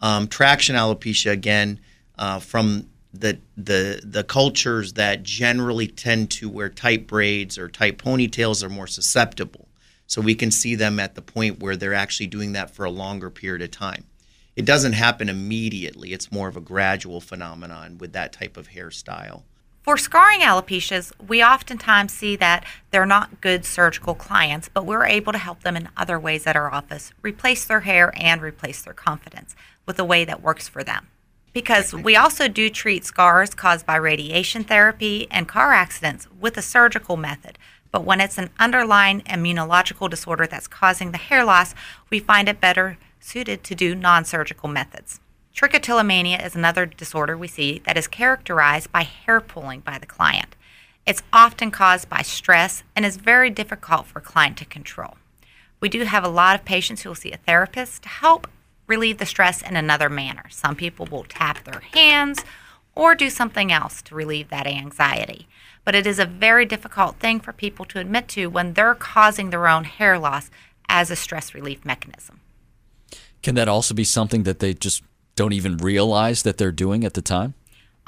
Um, 0.00 0.28
traction 0.28 0.76
alopecia, 0.76 1.30
again, 1.30 1.80
uh, 2.18 2.40
from 2.40 2.88
the 3.20 3.38
the 3.56 4.00
the 4.04 4.24
cultures 4.24 4.94
that 4.94 5.22
generally 5.22 5.86
tend 5.86 6.30
to 6.32 6.48
wear 6.48 6.68
tight 6.68 7.06
braids 7.06 7.58
or 7.58 7.68
tight 7.68 7.98
ponytails 7.98 8.62
are 8.62 8.68
more 8.68 8.86
susceptible. 8.86 9.68
So 10.06 10.20
we 10.20 10.34
can 10.34 10.50
see 10.50 10.74
them 10.74 11.00
at 11.00 11.14
the 11.14 11.22
point 11.22 11.60
where 11.60 11.76
they're 11.76 11.94
actually 11.94 12.28
doing 12.28 12.52
that 12.52 12.70
for 12.70 12.84
a 12.84 12.90
longer 12.90 13.28
period 13.30 13.62
of 13.62 13.72
time. 13.72 14.04
It 14.54 14.64
doesn't 14.64 14.92
happen 14.94 15.28
immediately. 15.28 16.12
It's 16.12 16.32
more 16.32 16.48
of 16.48 16.56
a 16.56 16.60
gradual 16.60 17.20
phenomenon 17.20 17.98
with 17.98 18.12
that 18.12 18.32
type 18.32 18.56
of 18.56 18.70
hairstyle. 18.70 19.42
For 19.82 19.96
scarring 19.96 20.40
alopecias, 20.40 21.12
we 21.28 21.44
oftentimes 21.44 22.12
see 22.12 22.34
that 22.36 22.64
they're 22.90 23.06
not 23.06 23.40
good 23.40 23.64
surgical 23.64 24.16
clients, 24.16 24.68
but 24.68 24.84
we're 24.84 25.06
able 25.06 25.32
to 25.32 25.38
help 25.38 25.62
them 25.62 25.76
in 25.76 25.90
other 25.96 26.18
ways 26.18 26.44
at 26.46 26.56
our 26.56 26.72
office, 26.72 27.12
replace 27.22 27.64
their 27.64 27.80
hair 27.80 28.12
and 28.16 28.42
replace 28.42 28.82
their 28.82 28.94
confidence 28.94 29.54
with 29.86 29.98
a 30.00 30.04
way 30.04 30.24
that 30.24 30.42
works 30.42 30.66
for 30.66 30.82
them. 30.82 31.06
Because 31.56 31.94
we 31.94 32.16
also 32.16 32.48
do 32.48 32.68
treat 32.68 33.06
scars 33.06 33.54
caused 33.54 33.86
by 33.86 33.96
radiation 33.96 34.62
therapy 34.62 35.26
and 35.30 35.48
car 35.48 35.72
accidents 35.72 36.28
with 36.38 36.58
a 36.58 36.60
surgical 36.60 37.16
method. 37.16 37.58
But 37.90 38.04
when 38.04 38.20
it's 38.20 38.36
an 38.36 38.50
underlying 38.58 39.22
immunological 39.22 40.10
disorder 40.10 40.46
that's 40.46 40.68
causing 40.68 41.12
the 41.12 41.16
hair 41.16 41.46
loss, 41.46 41.74
we 42.10 42.18
find 42.18 42.50
it 42.50 42.60
better 42.60 42.98
suited 43.20 43.64
to 43.64 43.74
do 43.74 43.94
non 43.94 44.26
surgical 44.26 44.68
methods. 44.68 45.18
Trichotillomania 45.54 46.44
is 46.44 46.54
another 46.54 46.84
disorder 46.84 47.38
we 47.38 47.48
see 47.48 47.80
that 47.86 47.96
is 47.96 48.06
characterized 48.06 48.92
by 48.92 49.04
hair 49.04 49.40
pulling 49.40 49.80
by 49.80 49.96
the 49.96 50.04
client. 50.04 50.56
It's 51.06 51.22
often 51.32 51.70
caused 51.70 52.10
by 52.10 52.20
stress 52.20 52.82
and 52.94 53.06
is 53.06 53.16
very 53.16 53.48
difficult 53.48 54.04
for 54.04 54.18
a 54.18 54.22
client 54.22 54.58
to 54.58 54.66
control. 54.66 55.16
We 55.80 55.88
do 55.88 56.04
have 56.04 56.22
a 56.22 56.28
lot 56.28 56.54
of 56.54 56.66
patients 56.66 57.00
who 57.00 57.08
will 57.08 57.14
see 57.14 57.32
a 57.32 57.38
therapist 57.38 58.02
to 58.02 58.10
help 58.10 58.46
relieve 58.86 59.18
the 59.18 59.26
stress 59.26 59.62
in 59.62 59.76
another 59.76 60.08
manner. 60.08 60.44
Some 60.50 60.76
people 60.76 61.06
will 61.06 61.24
tap 61.24 61.64
their 61.64 61.80
hands 61.80 62.44
or 62.94 63.14
do 63.14 63.30
something 63.30 63.70
else 63.70 64.02
to 64.02 64.14
relieve 64.14 64.48
that 64.48 64.66
anxiety. 64.66 65.48
But 65.84 65.94
it 65.94 66.06
is 66.06 66.18
a 66.18 66.26
very 66.26 66.64
difficult 66.64 67.16
thing 67.16 67.40
for 67.40 67.52
people 67.52 67.84
to 67.86 68.00
admit 68.00 68.26
to 68.28 68.46
when 68.46 68.72
they're 68.72 68.94
causing 68.94 69.50
their 69.50 69.68
own 69.68 69.84
hair 69.84 70.18
loss 70.18 70.50
as 70.88 71.10
a 71.10 71.16
stress 71.16 71.54
relief 71.54 71.84
mechanism. 71.84 72.40
Can 73.42 73.54
that 73.54 73.68
also 73.68 73.94
be 73.94 74.04
something 74.04 74.42
that 74.44 74.58
they 74.58 74.74
just 74.74 75.02
don't 75.36 75.52
even 75.52 75.76
realize 75.76 76.42
that 76.42 76.58
they're 76.58 76.72
doing 76.72 77.04
at 77.04 77.14
the 77.14 77.22
time? 77.22 77.54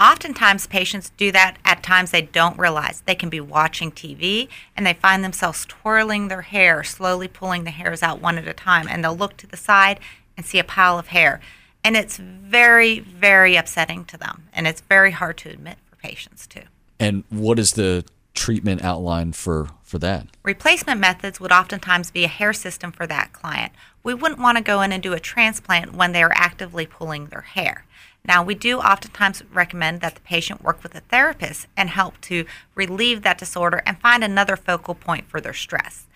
Oftentimes, 0.00 0.68
patients 0.68 1.10
do 1.16 1.32
that 1.32 1.56
at 1.64 1.82
times 1.82 2.12
they 2.12 2.22
don't 2.22 2.56
realize. 2.56 3.02
They 3.04 3.16
can 3.16 3.28
be 3.28 3.40
watching 3.40 3.90
TV 3.90 4.48
and 4.76 4.86
they 4.86 4.94
find 4.94 5.24
themselves 5.24 5.66
twirling 5.66 6.28
their 6.28 6.42
hair, 6.42 6.84
slowly 6.84 7.26
pulling 7.26 7.64
the 7.64 7.72
hairs 7.72 8.00
out 8.00 8.22
one 8.22 8.38
at 8.38 8.46
a 8.46 8.52
time, 8.52 8.86
and 8.88 9.02
they'll 9.02 9.16
look 9.16 9.36
to 9.38 9.46
the 9.48 9.56
side 9.56 9.98
and 10.38 10.46
see 10.46 10.58
a 10.58 10.64
pile 10.64 10.98
of 10.98 11.08
hair. 11.08 11.40
And 11.84 11.96
it's 11.96 12.16
very, 12.16 13.00
very 13.00 13.56
upsetting 13.56 14.06
to 14.06 14.16
them, 14.16 14.44
and 14.54 14.66
it's 14.66 14.80
very 14.80 15.10
hard 15.10 15.36
to 15.38 15.50
admit 15.50 15.76
for 15.84 15.96
patients 15.96 16.46
too. 16.46 16.62
And 16.98 17.24
what 17.28 17.58
is 17.58 17.72
the 17.72 18.04
treatment 18.34 18.82
outline 18.82 19.32
for, 19.32 19.68
for 19.82 19.98
that? 19.98 20.28
Replacement 20.44 21.00
methods 21.00 21.40
would 21.40 21.52
oftentimes 21.52 22.10
be 22.10 22.24
a 22.24 22.28
hair 22.28 22.52
system 22.52 22.92
for 22.92 23.06
that 23.08 23.32
client. 23.32 23.72
We 24.02 24.14
wouldn't 24.14 24.40
want 24.40 24.56
to 24.58 24.64
go 24.64 24.80
in 24.80 24.92
and 24.92 25.02
do 25.02 25.12
a 25.12 25.20
transplant 25.20 25.92
when 25.94 26.12
they 26.12 26.22
are 26.22 26.32
actively 26.34 26.86
pulling 26.86 27.26
their 27.26 27.42
hair. 27.42 27.84
Now, 28.24 28.42
we 28.42 28.54
do 28.54 28.78
oftentimes 28.78 29.42
recommend 29.52 30.00
that 30.00 30.14
the 30.14 30.20
patient 30.20 30.62
work 30.62 30.82
with 30.82 30.94
a 30.94 31.00
therapist 31.00 31.66
and 31.76 31.90
help 31.90 32.20
to 32.22 32.44
relieve 32.74 33.22
that 33.22 33.38
disorder 33.38 33.82
and 33.86 33.98
find 33.98 34.22
another 34.22 34.56
focal 34.56 34.94
point 34.94 35.28
for 35.28 35.40
their 35.40 35.54
stress. 35.54 36.06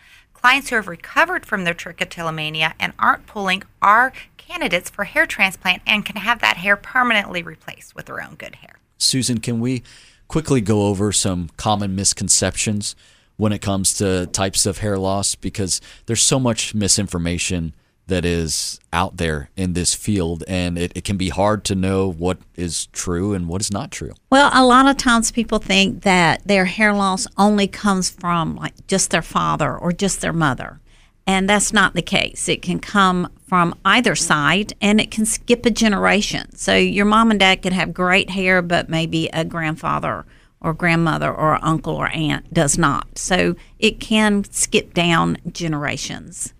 Clients 0.42 0.70
who 0.70 0.76
have 0.76 0.88
recovered 0.88 1.46
from 1.46 1.62
their 1.62 1.72
trichotillomania 1.72 2.72
and 2.80 2.92
aren't 2.98 3.26
pulling 3.26 3.62
are 3.80 4.12
candidates 4.36 4.90
for 4.90 5.04
hair 5.04 5.24
transplant 5.24 5.82
and 5.86 6.04
can 6.04 6.16
have 6.16 6.40
that 6.40 6.56
hair 6.56 6.74
permanently 6.74 7.44
replaced 7.44 7.94
with 7.94 8.06
their 8.06 8.20
own 8.20 8.34
good 8.34 8.56
hair. 8.56 8.80
Susan, 8.98 9.38
can 9.38 9.60
we 9.60 9.84
quickly 10.26 10.60
go 10.60 10.86
over 10.86 11.12
some 11.12 11.48
common 11.56 11.94
misconceptions 11.94 12.96
when 13.36 13.52
it 13.52 13.60
comes 13.60 13.94
to 13.94 14.26
types 14.26 14.66
of 14.66 14.78
hair 14.78 14.98
loss 14.98 15.36
because 15.36 15.80
there's 16.06 16.22
so 16.22 16.40
much 16.40 16.74
misinformation 16.74 17.72
that 18.12 18.26
is 18.26 18.78
out 18.92 19.16
there 19.16 19.48
in 19.56 19.72
this 19.72 19.94
field 19.94 20.44
and 20.46 20.76
it, 20.76 20.92
it 20.94 21.02
can 21.02 21.16
be 21.16 21.30
hard 21.30 21.64
to 21.64 21.74
know 21.74 22.12
what 22.12 22.36
is 22.54 22.86
true 22.86 23.32
and 23.32 23.48
what 23.48 23.62
is 23.62 23.72
not 23.72 23.90
true 23.90 24.12
well 24.30 24.50
a 24.52 24.62
lot 24.64 24.86
of 24.86 24.98
times 24.98 25.32
people 25.32 25.58
think 25.58 26.02
that 26.02 26.46
their 26.46 26.66
hair 26.66 26.92
loss 26.92 27.26
only 27.38 27.66
comes 27.66 28.10
from 28.10 28.54
like 28.56 28.74
just 28.86 29.10
their 29.10 29.22
father 29.22 29.74
or 29.76 29.92
just 29.92 30.20
their 30.20 30.32
mother 30.32 30.78
and 31.26 31.48
that's 31.48 31.72
not 31.72 31.94
the 31.94 32.02
case. 32.02 32.48
It 32.48 32.62
can 32.62 32.80
come 32.80 33.30
from 33.46 33.74
either 33.84 34.14
side 34.14 34.72
and 34.80 35.00
it 35.00 35.10
can 35.10 35.24
skip 35.24 35.64
a 35.64 35.70
generation. 35.70 36.54
So 36.56 36.74
your 36.74 37.04
mom 37.04 37.30
and 37.30 37.38
dad 37.38 37.62
could 37.62 37.72
have 37.72 37.94
great 37.94 38.30
hair, 38.30 38.60
but 38.60 38.88
maybe 38.88 39.28
a 39.32 39.44
grandfather 39.44 40.24
or 40.60 40.72
grandmother 40.74 41.32
or 41.32 41.64
uncle 41.64 41.94
or 41.94 42.08
aunt 42.08 42.52
does 42.52 42.76
not. 42.76 43.18
So 43.18 43.56
it 43.78 44.00
can 44.00 44.44
skip 44.50 44.94
down 44.94 45.38
generations. 45.50 46.54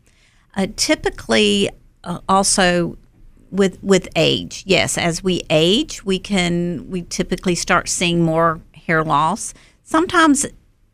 Uh, 0.54 0.66
typically, 0.76 1.70
uh, 2.04 2.20
also 2.28 2.96
with 3.50 3.82
with 3.82 4.08
age, 4.16 4.64
yes, 4.66 4.96
as 4.96 5.22
we 5.22 5.42
age, 5.50 6.04
we 6.04 6.18
can 6.18 6.90
we 6.90 7.02
typically 7.02 7.54
start 7.54 7.88
seeing 7.88 8.22
more 8.22 8.60
hair 8.74 9.04
loss. 9.04 9.54
Sometimes 9.84 10.46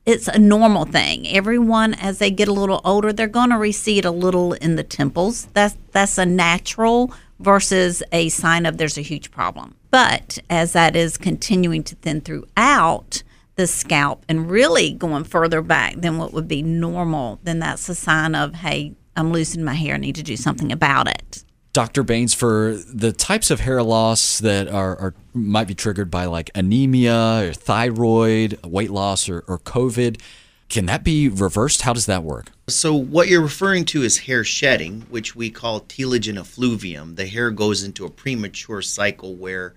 it's 0.06 0.26
a 0.26 0.38
normal 0.38 0.86
thing. 0.86 1.28
Everyone, 1.28 1.92
as 1.92 2.18
they 2.18 2.30
get 2.30 2.48
a 2.48 2.52
little 2.52 2.80
older, 2.84 3.12
they're 3.12 3.28
going 3.28 3.50
to 3.50 3.58
recede 3.58 4.04
a 4.04 4.10
little 4.10 4.54
in 4.54 4.76
the 4.76 4.82
temples. 4.82 5.48
That's 5.52 5.76
that's 5.92 6.18
a 6.18 6.26
natural 6.26 7.12
versus 7.38 8.02
a 8.10 8.28
sign 8.30 8.66
of 8.66 8.78
there's 8.78 8.98
a 8.98 9.02
huge 9.02 9.30
problem. 9.30 9.74
But 9.90 10.38
as 10.50 10.72
that 10.72 10.96
is 10.96 11.16
continuing 11.16 11.82
to 11.84 11.94
thin 11.96 12.20
throughout 12.20 13.22
the 13.56 13.66
scalp 13.66 14.24
and 14.28 14.50
really 14.50 14.92
going 14.92 15.24
further 15.24 15.62
back 15.62 15.96
than 15.96 16.16
what 16.16 16.32
would 16.32 16.48
be 16.48 16.62
normal, 16.62 17.38
then 17.42 17.58
that's 17.58 17.88
a 17.88 17.94
sign 17.94 18.34
of 18.34 18.54
hey, 18.54 18.94
I'm 19.18 19.32
losing 19.32 19.64
my 19.64 19.74
hair. 19.74 19.94
I 19.94 19.98
need 19.98 20.14
to 20.14 20.22
do 20.22 20.36
something 20.36 20.72
about 20.72 21.08
it. 21.08 21.44
Dr. 21.72 22.02
Baines, 22.02 22.34
for 22.34 22.76
the 22.92 23.12
types 23.12 23.50
of 23.50 23.60
hair 23.60 23.82
loss 23.82 24.38
that 24.38 24.68
are, 24.68 24.96
are 24.96 25.14
might 25.34 25.68
be 25.68 25.74
triggered 25.74 26.10
by 26.10 26.24
like 26.24 26.50
anemia 26.54 27.48
or 27.48 27.52
thyroid, 27.52 28.58
weight 28.64 28.90
loss, 28.90 29.28
or, 29.28 29.44
or 29.46 29.58
COVID, 29.58 30.20
can 30.68 30.86
that 30.86 31.04
be 31.04 31.28
reversed? 31.28 31.82
How 31.82 31.92
does 31.92 32.06
that 32.06 32.22
work? 32.22 32.52
So, 32.68 32.94
what 32.94 33.28
you're 33.28 33.42
referring 33.42 33.84
to 33.86 34.02
is 34.02 34.18
hair 34.18 34.44
shedding, 34.44 35.02
which 35.08 35.34
we 35.34 35.50
call 35.50 35.80
telogen 35.82 36.38
effluvium. 36.38 37.14
The 37.14 37.26
hair 37.26 37.50
goes 37.50 37.82
into 37.82 38.04
a 38.04 38.10
premature 38.10 38.82
cycle 38.82 39.34
where 39.34 39.74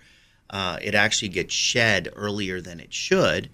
uh, 0.49 0.79
it 0.81 0.95
actually 0.95 1.29
gets 1.29 1.53
shed 1.53 2.09
earlier 2.15 2.61
than 2.61 2.79
it 2.79 2.93
should. 2.93 3.49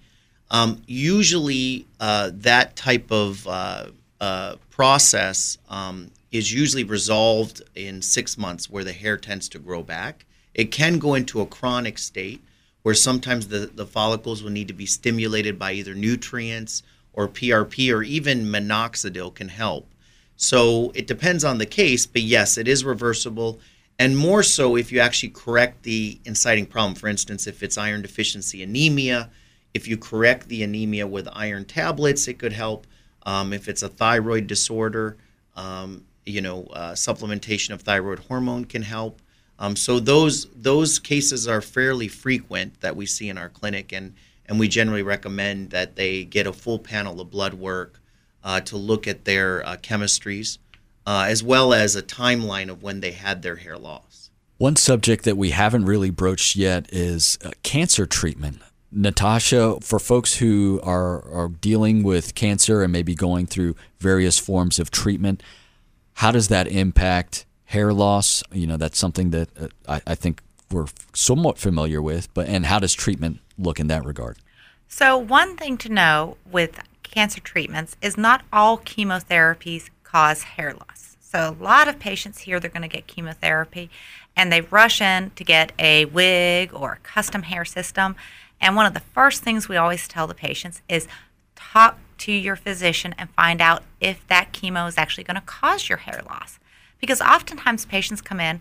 Um, 0.50 0.82
usually, 0.86 1.86
uh, 2.00 2.30
that 2.34 2.74
type 2.74 3.10
of 3.12 3.46
uh, 3.46 3.86
uh 4.20 4.56
process 4.70 5.58
um, 5.68 6.10
is 6.30 6.52
usually 6.52 6.84
resolved 6.84 7.62
in 7.74 8.02
six 8.02 8.38
months 8.38 8.70
where 8.70 8.84
the 8.84 8.92
hair 8.92 9.16
tends 9.16 9.48
to 9.48 9.58
grow 9.58 9.82
back. 9.82 10.24
It 10.54 10.66
can 10.66 10.98
go 10.98 11.14
into 11.14 11.40
a 11.40 11.46
chronic 11.46 11.98
state 11.98 12.42
where 12.82 12.94
sometimes 12.94 13.48
the, 13.48 13.70
the 13.74 13.86
follicles 13.86 14.42
will 14.42 14.50
need 14.50 14.68
to 14.68 14.74
be 14.74 14.86
stimulated 14.86 15.58
by 15.58 15.72
either 15.72 15.94
nutrients 15.94 16.82
or 17.12 17.28
PRP 17.28 17.92
or 17.92 18.02
even 18.02 18.46
minoxidil 18.46 19.34
can 19.34 19.48
help. 19.48 19.88
So 20.36 20.92
it 20.94 21.08
depends 21.08 21.42
on 21.44 21.58
the 21.58 21.66
case, 21.66 22.06
but 22.06 22.22
yes, 22.22 22.56
it 22.56 22.68
is 22.68 22.84
reversible. 22.84 23.58
And 23.98 24.16
more 24.16 24.44
so 24.44 24.76
if 24.76 24.92
you 24.92 25.00
actually 25.00 25.30
correct 25.30 25.82
the 25.82 26.20
inciting 26.24 26.66
problem. 26.66 26.94
For 26.94 27.08
instance, 27.08 27.48
if 27.48 27.62
it's 27.62 27.76
iron 27.76 28.02
deficiency 28.02 28.62
anemia, 28.62 29.30
if 29.74 29.88
you 29.88 29.96
correct 29.96 30.48
the 30.48 30.62
anemia 30.62 31.06
with 31.06 31.28
iron 31.32 31.64
tablets, 31.64 32.28
it 32.28 32.38
could 32.38 32.52
help. 32.52 32.86
Um, 33.28 33.52
if 33.52 33.68
it's 33.68 33.82
a 33.82 33.90
thyroid 33.90 34.46
disorder, 34.46 35.18
um, 35.54 36.06
you 36.24 36.40
know, 36.40 36.64
uh, 36.72 36.92
supplementation 36.92 37.74
of 37.74 37.82
thyroid 37.82 38.20
hormone 38.20 38.64
can 38.64 38.80
help. 38.80 39.20
Um, 39.58 39.76
so 39.76 40.00
those 40.00 40.46
those 40.56 40.98
cases 40.98 41.46
are 41.46 41.60
fairly 41.60 42.08
frequent 42.08 42.80
that 42.80 42.96
we 42.96 43.04
see 43.04 43.28
in 43.28 43.36
our 43.36 43.50
clinic, 43.50 43.92
and 43.92 44.14
and 44.46 44.58
we 44.58 44.66
generally 44.66 45.02
recommend 45.02 45.68
that 45.70 45.94
they 45.96 46.24
get 46.24 46.46
a 46.46 46.54
full 46.54 46.78
panel 46.78 47.20
of 47.20 47.30
blood 47.30 47.52
work 47.52 48.00
uh, 48.42 48.60
to 48.60 48.78
look 48.78 49.06
at 49.06 49.26
their 49.26 49.66
uh, 49.66 49.76
chemistries, 49.76 50.56
uh, 51.06 51.26
as 51.28 51.42
well 51.42 51.74
as 51.74 51.94
a 51.94 52.02
timeline 52.02 52.70
of 52.70 52.82
when 52.82 53.00
they 53.00 53.12
had 53.12 53.42
their 53.42 53.56
hair 53.56 53.76
loss. 53.76 54.30
One 54.56 54.76
subject 54.76 55.24
that 55.24 55.36
we 55.36 55.50
haven't 55.50 55.84
really 55.84 56.10
broached 56.10 56.56
yet 56.56 56.86
is 56.90 57.36
uh, 57.44 57.50
cancer 57.62 58.06
treatment. 58.06 58.62
Natasha, 58.90 59.78
for 59.82 59.98
folks 59.98 60.36
who 60.36 60.80
are, 60.82 61.22
are 61.30 61.48
dealing 61.48 62.02
with 62.02 62.34
cancer 62.34 62.82
and 62.82 62.92
maybe 62.92 63.14
going 63.14 63.46
through 63.46 63.76
various 64.00 64.38
forms 64.38 64.78
of 64.78 64.90
treatment, 64.90 65.42
how 66.14 66.32
does 66.32 66.48
that 66.48 66.66
impact 66.66 67.44
hair 67.66 67.92
loss? 67.92 68.42
You 68.50 68.66
know, 68.66 68.76
that's 68.76 68.98
something 68.98 69.30
that 69.30 69.48
uh, 69.58 69.68
I, 69.86 70.00
I 70.06 70.14
think 70.14 70.42
we're 70.70 70.86
somewhat 71.14 71.58
familiar 71.58 72.00
with, 72.00 72.32
but 72.34 72.48
and 72.48 72.66
how 72.66 72.78
does 72.78 72.94
treatment 72.94 73.40
look 73.58 73.78
in 73.78 73.88
that 73.88 74.04
regard? 74.04 74.38
So, 74.88 75.18
one 75.18 75.56
thing 75.56 75.76
to 75.78 75.90
know 75.90 76.38
with 76.50 76.80
cancer 77.02 77.40
treatments 77.40 77.96
is 78.00 78.16
not 78.16 78.42
all 78.52 78.78
chemotherapies 78.78 79.90
cause 80.02 80.42
hair 80.42 80.72
loss. 80.72 81.16
So, 81.20 81.54
a 81.58 81.62
lot 81.62 81.88
of 81.88 81.98
patients 81.98 82.40
hear 82.40 82.58
they're 82.58 82.70
going 82.70 82.82
to 82.82 82.88
get 82.88 83.06
chemotherapy 83.06 83.90
and 84.34 84.50
they 84.50 84.62
rush 84.62 85.00
in 85.00 85.30
to 85.36 85.44
get 85.44 85.72
a 85.78 86.06
wig 86.06 86.72
or 86.72 86.94
a 86.94 86.98
custom 86.98 87.42
hair 87.42 87.64
system. 87.64 88.16
And 88.60 88.76
one 88.76 88.86
of 88.86 88.94
the 88.94 89.00
first 89.00 89.42
things 89.42 89.68
we 89.68 89.76
always 89.76 90.08
tell 90.08 90.26
the 90.26 90.34
patients 90.34 90.82
is 90.88 91.08
talk 91.54 91.98
to 92.18 92.32
your 92.32 92.56
physician 92.56 93.14
and 93.16 93.30
find 93.30 93.60
out 93.60 93.82
if 94.00 94.26
that 94.26 94.52
chemo 94.52 94.88
is 94.88 94.98
actually 94.98 95.24
going 95.24 95.36
to 95.36 95.40
cause 95.40 95.88
your 95.88 95.98
hair 95.98 96.22
loss. 96.26 96.58
Because 97.00 97.20
oftentimes 97.20 97.86
patients 97.86 98.20
come 98.20 98.40
in 98.40 98.60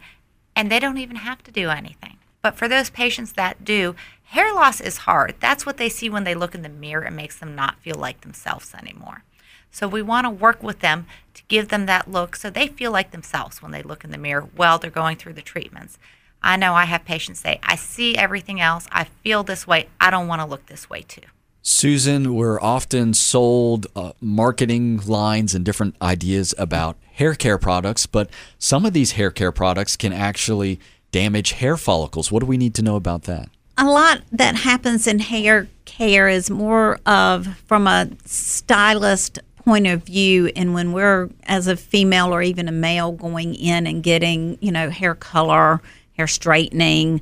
and 0.55 0.71
they 0.71 0.79
don't 0.79 0.97
even 0.97 1.17
have 1.17 1.43
to 1.43 1.51
do 1.51 1.69
anything. 1.69 2.17
But 2.43 2.55
for 2.55 2.67
those 2.67 2.91
patients 2.91 3.33
that 3.33 3.65
do, 3.65 3.95
Hair 4.31 4.53
loss 4.55 4.81
is 4.81 4.97
hard. 4.97 5.35
That's 5.39 5.65
what 5.65 5.77
they 5.77 5.87
see 5.87 6.09
when 6.09 6.25
they 6.25 6.35
look 6.35 6.53
in 6.53 6.61
the 6.61 6.67
mirror. 6.67 7.05
It 7.05 7.11
makes 7.11 7.37
them 7.37 7.55
not 7.55 7.79
feel 7.79 7.95
like 7.95 8.21
themselves 8.21 8.73
anymore. 8.73 9.23
So 9.71 9.87
we 9.87 10.01
want 10.01 10.25
to 10.25 10.29
work 10.29 10.61
with 10.61 10.79
them 10.79 11.05
to 11.33 11.43
give 11.47 11.69
them 11.69 11.85
that 11.85 12.11
look 12.11 12.35
so 12.35 12.49
they 12.49 12.67
feel 12.67 12.91
like 12.91 13.11
themselves 13.11 13.61
when 13.61 13.71
they 13.71 13.81
look 13.81 14.03
in 14.03 14.11
the 14.11 14.17
mirror 14.17 14.49
while 14.53 14.79
they're 14.79 14.91
going 14.91 15.15
through 15.15 15.33
the 15.33 15.41
treatments. 15.41 15.97
I 16.41 16.55
know 16.57 16.73
I 16.73 16.85
have 16.85 17.05
patients 17.05 17.39
say, 17.39 17.59
I 17.63 17.75
see 17.75 18.15
everything 18.15 18.61
else. 18.61 18.87
I 18.91 19.05
feel 19.05 19.43
this 19.43 19.67
way. 19.67 19.87
I 19.99 20.09
don't 20.09 20.27
want 20.27 20.41
to 20.41 20.47
look 20.47 20.67
this 20.67 20.89
way 20.89 21.01
too. 21.01 21.21
Susan, 21.61 22.33
we're 22.33 22.61
often 22.61 23.13
sold 23.13 23.87
uh, 23.93 24.13
marketing 24.21 25.01
lines 25.05 25.53
and 25.53 25.65
different 25.65 25.95
ideas 26.01 26.55
about 26.57 26.95
hair 27.13 27.33
care 27.33 27.57
products, 27.57 28.05
but 28.05 28.29
some 28.57 28.85
of 28.85 28.93
these 28.93 29.13
hair 29.13 29.31
care 29.31 29.51
products 29.51 29.97
can 29.97 30.13
actually 30.13 30.79
damage 31.11 31.53
hair 31.53 31.75
follicles. 31.75 32.31
What 32.31 32.39
do 32.39 32.45
we 32.45 32.57
need 32.57 32.73
to 32.75 32.81
know 32.81 32.95
about 32.95 33.23
that? 33.23 33.49
A 33.77 33.85
lot 33.85 34.21
that 34.31 34.55
happens 34.55 35.07
in 35.07 35.19
hair 35.19 35.67
care 35.85 36.29
is 36.29 36.49
more 36.49 36.99
of 37.05 37.57
from 37.67 37.85
a 37.85 38.09
stylist 38.25 39.39
point 39.57 39.87
of 39.87 40.03
view 40.03 40.49
and 40.55 40.73
when 40.73 40.93
we're 40.93 41.29
as 41.43 41.67
a 41.67 41.75
female 41.75 42.33
or 42.33 42.41
even 42.41 42.69
a 42.69 42.71
male 42.71 43.11
going 43.11 43.53
in 43.55 43.85
and 43.85 44.01
getting, 44.01 44.57
you 44.61 44.71
know, 44.71 44.89
hair 44.89 45.13
color, 45.13 45.81
hair 46.17 46.27
straightening, 46.27 47.21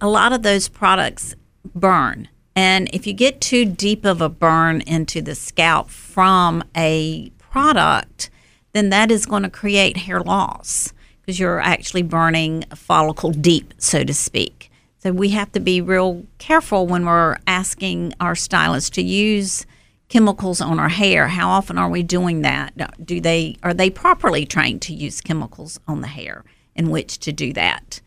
a 0.00 0.08
lot 0.08 0.32
of 0.32 0.42
those 0.42 0.68
products 0.68 1.34
burn 1.74 2.28
and 2.54 2.90
if 2.92 3.06
you 3.06 3.12
get 3.12 3.40
too 3.40 3.64
deep 3.64 4.04
of 4.04 4.20
a 4.20 4.28
burn 4.28 4.82
into 4.82 5.22
the 5.22 5.34
scalp 5.34 5.88
from 5.88 6.62
a 6.76 7.30
product, 7.38 8.30
then 8.72 8.90
that 8.90 9.10
is 9.10 9.26
going 9.26 9.42
to 9.42 9.50
create 9.50 9.96
hair 9.98 10.20
loss 10.20 10.92
because 11.20 11.38
you're 11.38 11.60
actually 11.60 12.02
burning 12.02 12.64
a 12.70 12.76
follicle 12.76 13.30
deep, 13.30 13.72
so 13.78 14.04
to 14.04 14.12
speak. 14.12 14.70
So 14.98 15.12
we 15.12 15.30
have 15.30 15.50
to 15.52 15.60
be 15.60 15.80
real 15.80 16.24
careful 16.38 16.86
when 16.86 17.06
we're 17.06 17.38
asking 17.46 18.14
our 18.20 18.34
stylists 18.34 18.90
to 18.90 19.02
use 19.02 19.66
chemicals 20.08 20.60
on 20.60 20.78
our 20.78 20.90
hair. 20.90 21.28
How 21.28 21.48
often 21.48 21.78
are 21.78 21.88
we 21.88 22.02
doing 22.02 22.42
that? 22.42 23.04
Do 23.04 23.20
they 23.20 23.56
are 23.62 23.74
they 23.74 23.88
properly 23.88 24.44
trained 24.44 24.82
to 24.82 24.94
use 24.94 25.20
chemicals 25.20 25.80
on 25.88 26.02
the 26.02 26.06
hair 26.06 26.44
in 26.74 26.90
which 26.90 27.18
to 27.20 27.32
do 27.32 27.52
that? 27.52 28.00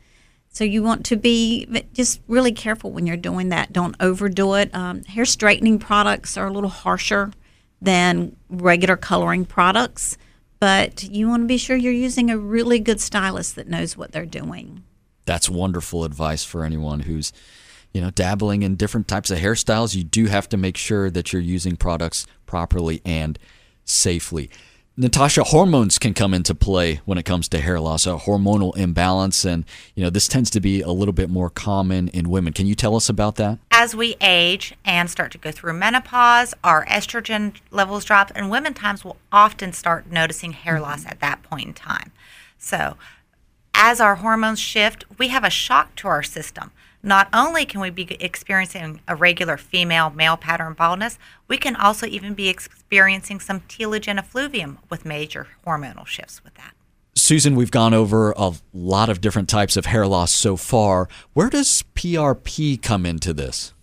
So 0.49 0.63
you 0.63 0.81
want 0.83 1.05
to 1.07 1.17
be 1.17 1.67
just 1.93 2.21
really 2.29 2.53
careful 2.53 2.91
when 2.91 3.05
you're 3.05 3.17
doing 3.17 3.49
that. 3.49 3.73
Don't 3.73 3.95
overdo 3.99 4.53
it. 4.53 4.73
Um, 4.73 5.03
hair 5.03 5.25
straightening 5.25 5.79
products 5.79 6.37
are 6.37 6.47
a 6.47 6.51
little 6.51 6.69
harsher 6.69 7.31
than 7.81 8.37
regular 8.49 8.95
coloring 8.95 9.43
products, 9.43 10.17
but 10.61 11.03
you 11.03 11.27
want 11.27 11.43
to 11.43 11.47
be 11.47 11.57
sure 11.57 11.75
you're 11.75 11.91
using 11.91 12.29
a 12.29 12.37
really 12.37 12.79
good 12.79 13.01
stylist 13.01 13.55
that 13.55 13.67
knows 13.67 13.97
what 13.97 14.13
they're 14.13 14.25
doing. 14.25 14.83
That's 15.25 15.49
wonderful 15.49 16.05
advice 16.05 16.45
for 16.45 16.63
anyone 16.63 17.01
who's 17.01 17.33
you 17.93 18.01
know 18.01 18.11
dabbling 18.11 18.63
in 18.63 18.75
different 18.75 19.07
types 19.07 19.31
of 19.31 19.39
hairstyles. 19.39 19.95
You 19.95 20.03
do 20.05 20.27
have 20.27 20.47
to 20.49 20.57
make 20.57 20.77
sure 20.77 21.09
that 21.09 21.33
you're 21.33 21.41
using 21.41 21.75
products 21.75 22.25
properly 22.45 23.01
and 23.03 23.37
safely. 23.83 24.49
Natasha, 24.97 25.43
hormones 25.43 25.99
can 25.99 26.13
come 26.13 26.33
into 26.33 26.55
play 26.55 27.01
when 27.03 27.17
it 27.17 27.25
comes 27.25 27.49
to 27.49 27.59
hair 27.59 27.81
loss, 27.81 28.07
a 28.07 28.15
hormonal 28.15 28.75
imbalance, 28.77 29.43
and 29.43 29.65
you 29.93 30.01
know 30.01 30.09
this 30.09 30.29
tends 30.29 30.49
to 30.51 30.61
be 30.61 30.79
a 30.79 30.89
little 30.89 31.11
bit 31.11 31.29
more 31.29 31.49
common 31.49 32.07
in 32.09 32.29
women. 32.29 32.53
Can 32.53 32.65
you 32.65 32.75
tell 32.75 32.95
us 32.95 33.09
about 33.09 33.35
that? 33.35 33.59
As 33.71 33.93
we 33.93 34.15
age 34.21 34.73
and 34.85 35.09
start 35.09 35.33
to 35.33 35.37
go 35.37 35.51
through 35.51 35.73
menopause, 35.73 36.53
our 36.63 36.85
estrogen 36.85 37.55
levels 37.71 38.05
drop, 38.05 38.31
and 38.35 38.49
women 38.49 38.73
times 38.73 39.03
will 39.03 39.17
often 39.33 39.73
start 39.73 40.09
noticing 40.09 40.53
hair 40.53 40.79
loss 40.79 41.01
mm-hmm. 41.01 41.09
at 41.09 41.19
that 41.19 41.43
point 41.43 41.67
in 41.67 41.73
time. 41.73 42.13
So, 42.57 42.95
as 43.73 43.99
our 43.99 44.15
hormones 44.15 44.61
shift, 44.61 45.03
we 45.17 45.27
have 45.27 45.43
a 45.43 45.49
shock 45.49 45.93
to 45.95 46.07
our 46.07 46.23
system 46.23 46.71
not 47.05 47.29
only 47.31 47.65
can 47.65 47.79
we 47.79 47.89
be 47.89 48.17
experiencing 48.19 49.01
a 49.07 49.15
regular 49.15 49.57
female 49.57 50.09
male 50.09 50.35
pattern 50.35 50.73
baldness, 50.73 51.17
we 51.47 51.57
can 51.57 51.75
also 51.75 52.07
even 52.07 52.33
be 52.33 52.49
experiencing 52.49 53.39
some 53.39 53.61
telogen 53.61 54.17
effluvium 54.17 54.79
with 54.89 55.05
major 55.05 55.47
hormonal 55.65 56.07
shifts 56.07 56.43
with 56.43 56.55
that. 56.55 56.73
Susan, 57.15 57.55
we've 57.55 57.71
gone 57.71 57.93
over 57.93 58.33
a 58.35 58.53
lot 58.73 59.09
of 59.09 59.21
different 59.21 59.47
types 59.47 59.77
of 59.77 59.85
hair 59.85 60.05
loss 60.05 60.33
so 60.33 60.57
far. 60.57 61.07
Where 61.33 61.49
does 61.49 61.83
PRP 61.95 62.81
come 62.81 63.05
into 63.05 63.33
this? 63.33 63.73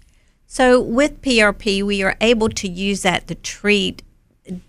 So, 0.47 0.79
with 0.81 1.23
PRP, 1.23 1.83
we 1.83 2.03
are 2.03 2.17
able 2.21 2.51
to 2.51 2.69
use 2.69 3.03
that 3.03 3.27
to 3.29 3.35
treat 3.35 4.03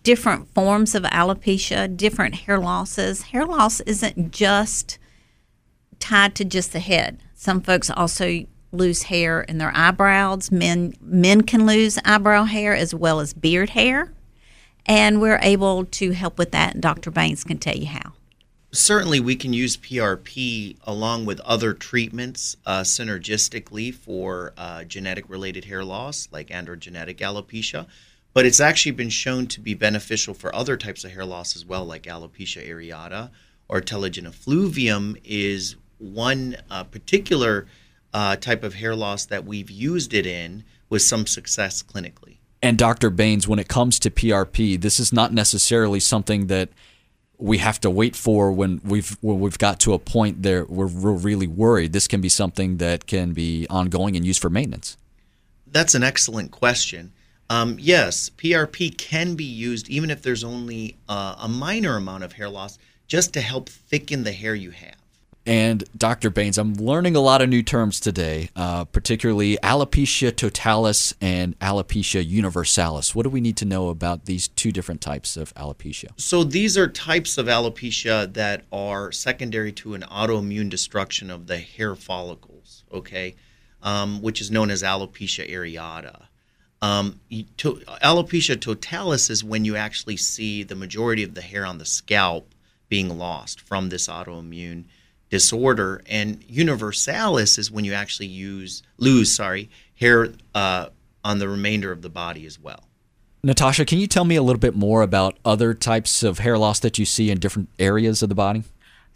different 0.04 0.54
forms 0.54 0.96
of 0.96 1.04
alopecia, 1.04 1.96
different 1.98 2.36
hair 2.36 2.58
losses. 2.58 3.24
Hair 3.24 3.48
loss 3.48 3.82
isn't 3.82 4.32
just 4.32 4.98
tied 6.04 6.36
to 6.36 6.44
just 6.44 6.74
the 6.74 6.80
head. 6.80 7.18
Some 7.34 7.62
folks 7.62 7.90
also 7.90 8.46
lose 8.74 9.04
hair 9.04 9.42
in 9.42 9.58
their 9.58 9.72
eyebrows. 9.74 10.52
Men 10.52 10.94
men 11.00 11.42
can 11.42 11.66
lose 11.66 11.98
eyebrow 12.04 12.44
hair 12.44 12.76
as 12.76 12.94
well 12.94 13.22
as 13.22 13.34
beard 13.34 13.70
hair, 13.70 14.12
and 14.86 15.22
we're 15.22 15.40
able 15.42 15.86
to 15.86 16.12
help 16.12 16.38
with 16.38 16.52
that. 16.52 16.74
And 16.74 16.84
Dr. 16.84 17.10
Baines 17.10 17.46
can 17.46 17.58
tell 17.58 17.76
you 17.76 17.88
how. 17.88 18.12
Certainly, 18.74 19.22
we 19.22 19.36
can 19.38 19.54
use 19.54 19.78
PRP 19.78 20.78
along 20.84 21.26
with 21.26 21.40
other 21.42 21.74
treatments 21.74 22.58
uh, 22.66 22.82
synergistically 22.82 23.94
for 23.94 24.52
uh, 24.58 24.84
genetic 24.84 25.30
related 25.30 25.66
hair 25.66 25.86
loss, 25.86 26.28
like 26.32 26.50
androgenetic 26.50 27.18
alopecia. 27.18 27.88
But 28.34 28.46
it's 28.46 28.60
actually 28.60 28.94
been 28.94 29.12
shown 29.12 29.46
to 29.48 29.62
be 29.62 29.76
beneficial 29.76 30.34
for 30.34 30.54
other 30.54 30.76
types 30.76 31.06
of 31.06 31.12
hair 31.12 31.24
loss 31.24 31.56
as 31.56 31.66
well, 31.66 31.86
like 31.86 32.04
alopecia 32.04 32.68
areata 32.68 33.30
or 33.68 33.82
telogen 33.82 34.28
effluvium 34.28 35.16
is 35.24 35.76
one 36.04 36.58
uh, 36.70 36.84
particular 36.84 37.68
uh, 38.14 38.36
type 38.36 38.64
of 38.64 38.76
hair 38.76 38.96
loss 38.96 39.26
that 39.26 39.46
we've 39.46 39.72
used 39.72 40.14
it 40.14 40.26
in 40.26 40.64
with 40.90 41.02
some 41.02 41.26
success 41.26 41.82
clinically. 41.82 42.38
And 42.62 42.78
Dr. 42.78 43.10
Baines, 43.10 43.48
when 43.48 43.60
it 43.60 43.68
comes 43.68 44.00
to 44.00 44.10
PRP, 44.10 44.80
this 44.80 45.00
is 45.00 45.12
not 45.12 45.34
necessarily 45.34 46.00
something 46.00 46.48
that 46.48 46.70
we 47.38 47.58
have 47.58 47.80
to 47.82 47.90
wait 47.90 48.16
for 48.16 48.52
when 48.54 48.80
we've 48.86 49.18
when 49.20 49.40
we've 49.40 49.58
got 49.58 49.80
to 49.82 49.94
a 49.94 50.00
point 50.00 50.44
there 50.44 50.64
where 50.64 50.88
we're 50.88 51.12
really 51.12 51.48
worried. 51.48 51.92
This 51.92 52.08
can 52.08 52.22
be 52.22 52.30
something 52.30 52.78
that 52.78 53.06
can 53.06 53.34
be 53.34 53.68
ongoing 53.70 54.16
and 54.16 54.26
used 54.26 54.42
for 54.42 54.50
maintenance. 54.50 54.98
That's 55.68 55.96
an 55.96 56.04
excellent 56.04 56.52
question. 56.52 57.12
Um, 57.50 57.78
yes, 57.80 58.30
PRP 58.30 58.98
can 58.98 59.36
be 59.36 59.44
used 59.44 59.90
even 59.90 60.10
if 60.10 60.22
there's 60.22 60.44
only 60.44 60.96
uh, 61.10 61.36
a 61.38 61.50
minor 61.50 61.98
amount 61.98 62.24
of 62.24 62.34
hair 62.34 62.48
loss, 62.48 62.80
just 63.08 63.34
to 63.34 63.42
help 63.42 63.68
thicken 63.68 64.24
the 64.24 64.32
hair 64.32 64.56
you 64.56 64.72
have. 64.72 64.96
And 65.46 65.84
Dr. 65.98 66.30
Baines, 66.30 66.58
I'm 66.58 66.74
learning 66.76 67.18
a 67.18 67.20
lot 67.20 67.42
of 67.42 67.50
new 67.50 67.64
terms 67.64 68.00
today, 68.00 68.50
uh, 68.56 68.86
particularly 68.86 69.58
alopecia 69.62 70.34
totalis 70.34 71.14
and 71.20 71.60
alopecia 71.60 72.26
universalis. 72.26 73.14
What 73.14 73.24
do 73.24 73.30
we 73.30 73.42
need 73.42 73.58
to 73.58 73.66
know 73.66 73.90
about 73.90 74.24
these 74.24 74.48
two 74.48 74.72
different 74.72 75.02
types 75.02 75.36
of 75.36 75.54
alopecia? 75.56 76.12
So, 76.16 76.46
these 76.46 76.78
are 76.78 76.88
types 76.88 77.38
of 77.38 77.48
alopecia 77.48 78.32
that 78.34 78.64
are 78.72 79.12
secondary 79.12 79.74
to 79.74 79.96
an 79.96 80.04
autoimmune 80.04 80.70
destruction 80.70 81.30
of 81.30 81.48
the 81.48 81.58
hair 81.58 81.96
follicles, 81.96 82.86
okay, 82.94 83.36
um, 83.82 84.22
which 84.22 84.40
is 84.40 84.50
known 84.50 84.72
as 84.72 84.82
alopecia 84.82 85.50
areata. 85.50 86.28
Um, 86.82 87.20
to, 87.58 87.76
alopecia 88.02 88.60
totalis 88.60 89.30
is 89.30 89.44
when 89.44 89.66
you 89.66 89.76
actually 89.76 90.18
see 90.18 90.64
the 90.64 90.76
majority 90.76 91.24
of 91.24 91.34
the 91.34 91.42
hair 91.42 91.66
on 91.66 91.80
the 91.80 91.86
scalp 91.86 92.54
being 92.88 93.18
lost 93.18 93.60
from 93.60 93.90
this 93.90 94.08
autoimmune 94.08 94.86
disorder. 95.34 96.04
And 96.08 96.44
universalis 96.48 97.58
is 97.58 97.72
when 97.72 97.86
you 97.86 97.94
actually 97.94 98.28
use 98.28 98.84
lose 99.00 99.34
sorry 99.34 99.68
hair 99.96 100.30
uh, 100.54 100.90
on 101.24 101.40
the 101.40 101.50
remainder 101.50 101.92
of 101.92 102.04
the 102.04 102.10
body 102.10 102.46
as 102.46 102.60
well. 102.60 102.84
Natasha, 103.42 103.84
can 103.84 103.98
you 103.98 104.06
tell 104.06 104.26
me 104.26 104.36
a 104.36 104.44
little 104.44 104.60
bit 104.60 104.76
more 104.76 105.02
about 105.02 105.40
other 105.44 105.74
types 105.74 106.22
of 106.22 106.38
hair 106.38 106.56
loss 106.56 106.80
that 106.82 107.00
you 107.00 107.06
see 107.06 107.32
in 107.32 107.40
different 107.40 107.70
areas 107.80 108.22
of 108.22 108.30
the 108.30 108.36
body? 108.36 108.64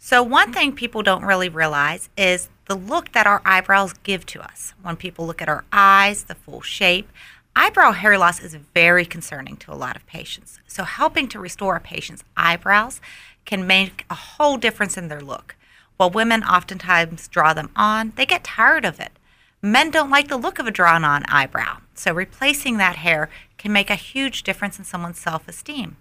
So, 0.00 0.24
one 0.24 0.52
thing 0.52 0.72
people 0.72 1.04
don't 1.04 1.22
really 1.22 1.48
realize 1.48 2.08
is 2.16 2.48
the 2.66 2.74
look 2.74 3.12
that 3.12 3.28
our 3.28 3.40
eyebrows 3.44 3.92
give 4.02 4.26
to 4.26 4.40
us. 4.40 4.74
When 4.82 4.96
people 4.96 5.24
look 5.24 5.40
at 5.40 5.48
our 5.48 5.64
eyes, 5.72 6.24
the 6.24 6.34
full 6.34 6.62
shape, 6.62 7.08
eyebrow 7.54 7.92
hair 7.92 8.18
loss 8.18 8.40
is 8.40 8.56
very 8.74 9.04
concerning 9.04 9.56
to 9.58 9.72
a 9.72 9.78
lot 9.78 9.94
of 9.94 10.04
patients. 10.06 10.58
So, 10.66 10.82
helping 10.82 11.28
to 11.28 11.38
restore 11.38 11.76
a 11.76 11.80
patient's 11.80 12.24
eyebrows 12.36 13.00
can 13.44 13.68
make 13.68 14.04
a 14.10 14.14
whole 14.14 14.56
difference 14.56 14.98
in 14.98 15.06
their 15.06 15.20
look. 15.20 15.54
While 15.98 16.10
women 16.10 16.44
oftentimes 16.44 17.26
draw 17.26 17.52
them 17.52 17.70
on, 17.74 18.12
they 18.16 18.24
get 18.24 18.44
tired 18.44 18.84
of 18.84 19.00
it. 19.00 19.12
Men 19.60 19.90
don't 19.90 20.10
like 20.10 20.28
the 20.28 20.36
look 20.36 20.60
of 20.60 20.68
a 20.68 20.70
drawn 20.70 21.04
on 21.04 21.24
eyebrow, 21.26 21.78
so 21.92 22.12
replacing 22.12 22.76
that 22.76 22.96
hair 22.96 23.28
can 23.58 23.72
make 23.72 23.90
a 23.90 23.96
huge 23.96 24.44
difference 24.44 24.78
in 24.78 24.84
someone's 24.84 25.18
self 25.18 25.48
esteem. 25.48 25.96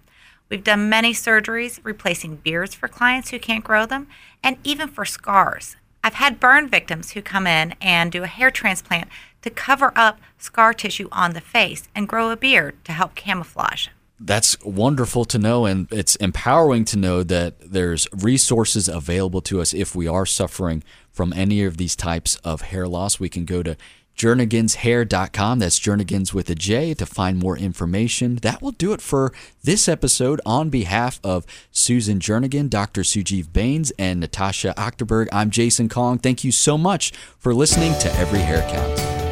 We've 0.49 0.63
done 0.63 0.87
many 0.87 1.13
surgeries 1.13 1.79
replacing 1.81 2.37
beards 2.37 2.75
for 2.75 2.87
clients 2.87 3.31
who 3.31 3.39
can't 3.39 3.63
grow 3.63 3.87
them, 3.87 4.07
and 4.43 4.57
even 4.63 4.87
for 4.87 5.03
scars. 5.03 5.75
I've 6.03 6.13
had 6.13 6.39
burn 6.39 6.69
victims 6.69 7.11
who 7.11 7.23
come 7.23 7.47
in 7.47 7.73
and 7.81 8.11
do 8.11 8.21
a 8.23 8.27
hair 8.27 8.51
transplant 8.51 9.09
to 9.41 9.49
cover 9.49 9.91
up 9.95 10.19
scar 10.37 10.75
tissue 10.75 11.09
on 11.11 11.33
the 11.33 11.41
face 11.41 11.89
and 11.95 12.07
grow 12.07 12.29
a 12.29 12.37
beard 12.37 12.75
to 12.85 12.91
help 12.91 13.15
camouflage. 13.15 13.87
That's 14.19 14.59
wonderful 14.63 15.25
to 15.25 15.37
know, 15.37 15.65
and 15.65 15.87
it's 15.91 16.15
empowering 16.17 16.85
to 16.85 16.97
know 16.97 17.23
that 17.23 17.55
there's 17.59 18.07
resources 18.11 18.87
available 18.87 19.41
to 19.41 19.61
us 19.61 19.73
if 19.73 19.95
we 19.95 20.07
are 20.07 20.25
suffering 20.25 20.83
from 21.11 21.33
any 21.33 21.63
of 21.63 21.77
these 21.77 21.95
types 21.95 22.37
of 22.37 22.61
hair 22.61 22.87
loss. 22.87 23.19
We 23.19 23.29
can 23.29 23.45
go 23.45 23.63
to 23.63 23.77
jerniganshair.com. 24.17 25.59
That's 25.59 25.79
Jernigans 25.79 26.33
with 26.33 26.49
a 26.49 26.55
J 26.55 26.93
to 26.95 27.05
find 27.05 27.37
more 27.37 27.57
information. 27.57 28.37
That 28.37 28.61
will 28.61 28.71
do 28.71 28.91
it 28.93 29.01
for 29.01 29.31
this 29.63 29.87
episode. 29.87 30.41
On 30.45 30.69
behalf 30.69 31.19
of 31.23 31.45
Susan 31.71 32.19
Jernigan, 32.19 32.69
Dr. 32.69 33.01
Sujeev 33.01 33.53
Bains, 33.53 33.91
and 33.99 34.19
Natasha 34.19 34.73
Achterberg, 34.75 35.27
I'm 35.31 35.51
Jason 35.51 35.87
Kong. 35.87 36.17
Thank 36.17 36.43
you 36.43 36.51
so 36.51 36.77
much 36.77 37.11
for 37.37 37.53
listening 37.53 37.93
to 37.99 38.11
Every 38.15 38.39
Hair 38.39 38.67
Counts. 38.69 39.26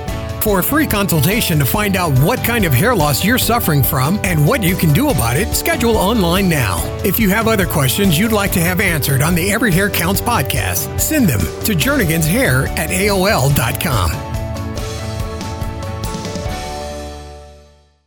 For 0.46 0.60
a 0.60 0.64
free 0.64 0.86
consultation 0.86 1.58
to 1.58 1.66
find 1.66 1.98
out 1.98 2.16
what 2.20 2.44
kind 2.44 2.66
of 2.66 2.72
hair 2.72 2.96
loss 2.96 3.26
you're 3.26 3.40
suffering 3.40 3.82
from 3.82 4.20
and 4.24 4.46
what 4.46 4.62
you 4.62 4.76
can 4.76 4.94
do 4.94 5.10
about 5.10 5.38
it, 5.38 5.56
schedule 5.56 5.98
online 5.98 6.48
now. 6.48 6.84
If 7.04 7.20
you 7.20 7.32
have 7.32 7.48
other 7.48 7.66
questions 7.66 8.20
you'd 8.20 8.32
like 8.32 8.52
to 8.52 8.60
have 8.60 8.80
answered 8.80 9.24
on 9.24 9.34
the 9.34 9.52
Every 9.52 9.72
Hair 9.72 9.90
Counts 9.90 10.22
podcast, 10.22 11.00
send 11.00 11.28
them 11.28 11.40
to 11.64 11.74
jerniganshair 11.74 12.68
at 12.78 12.92
AOL.com. 12.92 14.35